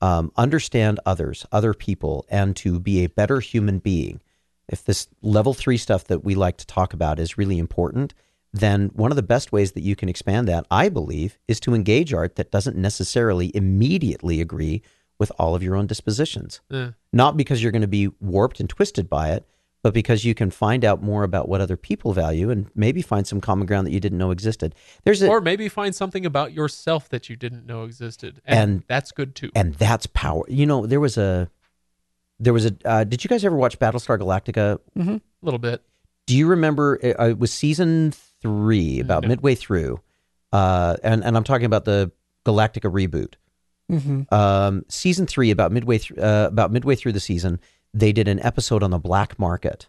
[0.00, 4.20] um, understand others, other people, and to be a better human being,
[4.68, 8.14] if this level three stuff that we like to talk about is really important,
[8.52, 11.74] then one of the best ways that you can expand that, I believe, is to
[11.74, 14.82] engage art that doesn't necessarily immediately agree
[15.18, 16.60] with all of your own dispositions.
[16.72, 16.90] Eh.
[17.12, 19.44] Not because you're going to be warped and twisted by it,
[19.82, 23.26] but because you can find out more about what other people value and maybe find
[23.26, 24.74] some common ground that you didn't know existed.
[25.04, 28.84] There's a, Or maybe find something about yourself that you didn't know existed, and, And-
[28.88, 29.50] that's good too.
[29.54, 30.44] and that's power.
[30.48, 31.48] You know, there was a,
[32.40, 32.76] there was a.
[32.84, 34.78] Uh, did you guys ever watch Battlestar Galactica?
[34.96, 35.82] a little bit.
[36.26, 36.98] Do you remember?
[37.02, 39.28] Uh, it was season three, about No.
[39.30, 40.00] midway through,
[40.52, 42.12] uh, and and I'm talking about the
[42.44, 43.34] Galactica reboot.
[43.90, 44.34] Mm-hmm.
[44.34, 47.58] um, season three, about midway through, uh, about midway through the season,
[47.94, 49.88] they did an episode on the black market,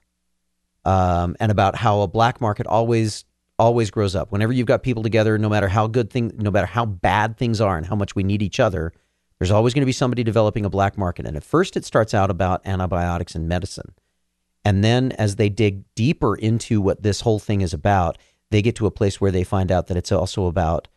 [0.86, 3.26] um, and about how a black market always
[3.58, 4.32] always grows up.
[4.32, 7.60] Whenever you've got people together, no matter how good thing, no matter how bad things
[7.60, 8.94] are, and how much we need each other,
[9.38, 11.26] there's always going to be somebody developing a black market.
[11.26, 13.94] And at first, it starts out about antibiotics and medicine,
[14.64, 18.18] and then as they dig deeper into what this whole thing is about,
[18.50, 20.88] they get to a place where they find out that it's also about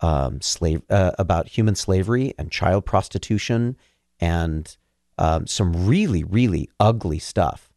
[0.00, 3.76] um, slave uh, about human slavery and child prostitution
[4.20, 4.76] and
[5.18, 7.72] um, some really really ugly stuff.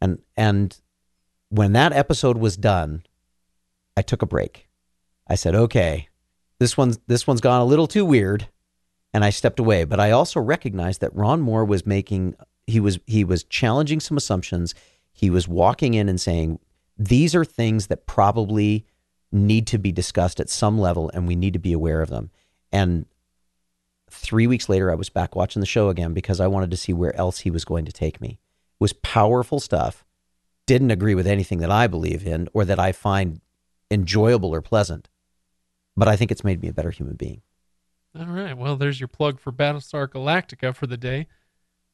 [0.00, 0.78] And and
[1.48, 3.04] when that episode was done,
[3.96, 4.68] I took a break.
[5.28, 6.08] I said, "Okay,
[6.58, 8.48] this one's this one's gone a little too weird,"
[9.12, 9.84] and I stepped away.
[9.84, 12.34] But I also recognized that Ron Moore was making
[12.66, 14.74] he was he was challenging some assumptions.
[15.12, 16.58] He was walking in and saying,
[16.98, 18.86] "These are things that probably."
[19.36, 22.30] Need to be discussed at some level and we need to be aware of them.
[22.72, 23.04] And
[24.10, 26.92] three weeks later, I was back watching the show again because I wanted to see
[26.92, 28.28] where else he was going to take me.
[28.30, 30.04] It was powerful stuff.
[30.66, 33.40] Didn't agree with anything that I believe in or that I find
[33.90, 35.08] enjoyable or pleasant.
[35.96, 37.42] But I think it's made me a better human being.
[38.18, 38.56] All right.
[38.56, 41.26] Well, there's your plug for Battlestar Galactica for the day.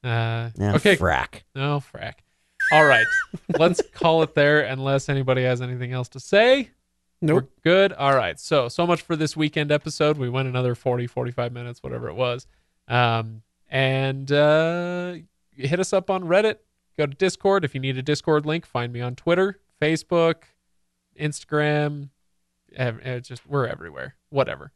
[0.04, 0.96] Uh, Yeah, okay.
[0.96, 1.42] frak.
[1.54, 2.14] No, frak.
[2.72, 3.06] All right.
[3.58, 6.70] Let's call it there unless anybody has anything else to say.
[7.22, 7.48] Nope.
[7.64, 7.92] We're good.
[7.92, 8.38] All right.
[8.38, 10.18] So, so much for this weekend episode.
[10.18, 12.46] We went another 40, 45 minutes, whatever it was.
[12.88, 15.14] Um, and uh,
[15.52, 16.56] hit us up on Reddit.
[16.98, 17.64] Go to Discord.
[17.64, 20.42] If you need a Discord link, find me on Twitter, Facebook,
[21.18, 22.10] Instagram.
[22.76, 24.16] eh, just we're everywhere.
[24.30, 24.72] Whatever.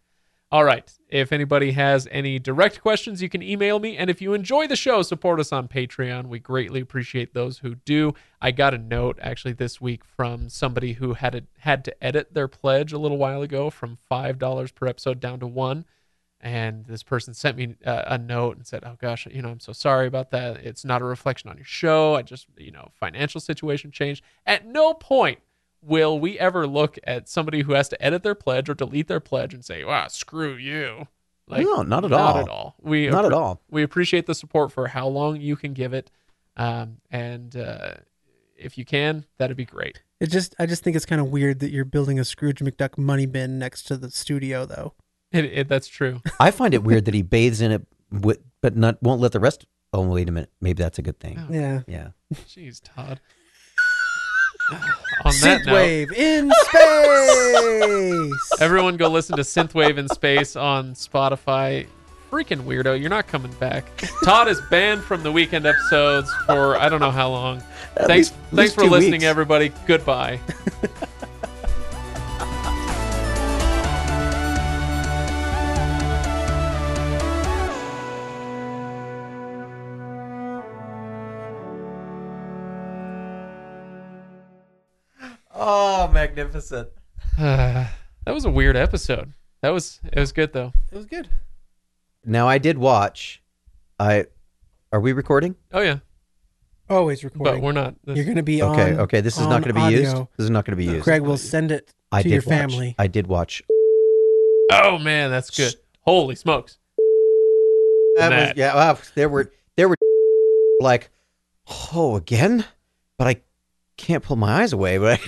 [0.57, 0.91] All right.
[1.11, 3.99] If anybody has any direct questions, you can email me.
[3.99, 6.29] And if you enjoy the show, support us on Patreon.
[6.29, 8.15] We greatly appreciate those who do.
[8.41, 12.33] I got a note actually this week from somebody who had a, had to edit
[12.33, 15.85] their pledge a little while ago from five dollars per episode down to one.
[16.41, 19.61] And this person sent me uh, a note and said, "Oh gosh, you know, I'm
[19.61, 20.65] so sorry about that.
[20.65, 22.15] It's not a reflection on your show.
[22.15, 24.25] I just, you know, financial situation changed.
[24.47, 25.41] At no point
[25.87, 29.21] will we ever look at somebody who has to edit their pledge or delete their
[29.21, 31.09] pledge and say, "Wow, screw you"?
[31.49, 32.39] No, not at not all.
[32.39, 32.75] at all.
[32.81, 33.63] We Not at all.
[33.71, 36.11] We appreciate the support for how long you can give it,
[36.57, 37.95] um, and uh,
[38.57, 40.03] if you can, that'd be great.
[40.19, 42.99] It just I just think it's kind of weird that you're building a Scrooge McDuck
[42.99, 44.95] money bin next to the studio though.
[45.33, 46.21] It, it, that's true.
[46.41, 49.41] I find it weird that he bathes in it, with, but not won't let the
[49.41, 49.67] rest.
[49.93, 50.51] Oh, wait a minute.
[50.61, 51.39] Maybe that's a good thing.
[51.39, 51.53] Oh.
[51.53, 51.83] Yeah.
[51.87, 52.09] Yeah.
[52.35, 53.21] Jeez, Todd.
[55.25, 56.51] On that note, Synthwave in
[58.31, 58.41] space.
[58.61, 61.87] everyone go listen to Synthwave in Space on Spotify.
[62.31, 63.85] Freaking weirdo, you're not coming back.
[64.25, 67.59] Todd is banned from the weekend episodes for I don't know how long.
[67.97, 69.25] At thanks, least- thanks least for listening, weeks.
[69.25, 69.73] everybody.
[69.87, 70.41] Goodbye.
[86.09, 86.89] Oh, magnificent.
[87.39, 87.91] that
[88.27, 89.33] was a weird episode.
[89.63, 90.73] That was it was good though.
[90.93, 91.29] It was good.
[92.25, 93.43] Now I did watch.
[93.99, 94.27] I
[94.93, 95.57] are we recording?
[95.73, 95.99] Oh yeah,
[96.89, 97.55] Always recording.
[97.55, 97.97] but we're not.
[98.05, 99.01] This, You're going to be Okay, on.
[99.01, 99.21] okay.
[99.21, 100.11] This is not going to be used.
[100.15, 100.29] audio.
[100.37, 101.03] This is not going to be used.
[101.05, 102.95] Craig will send it I to did your watch- family.
[102.99, 103.63] I did watch.
[104.73, 105.75] oh man, that's good.
[106.03, 106.79] Holy smokes!
[108.17, 109.97] That was, yeah, wow, there were there were
[110.81, 111.11] like,
[111.95, 112.65] oh, again,
[113.19, 113.41] but I
[113.97, 114.99] can't pull my eyes away.
[114.99, 115.21] But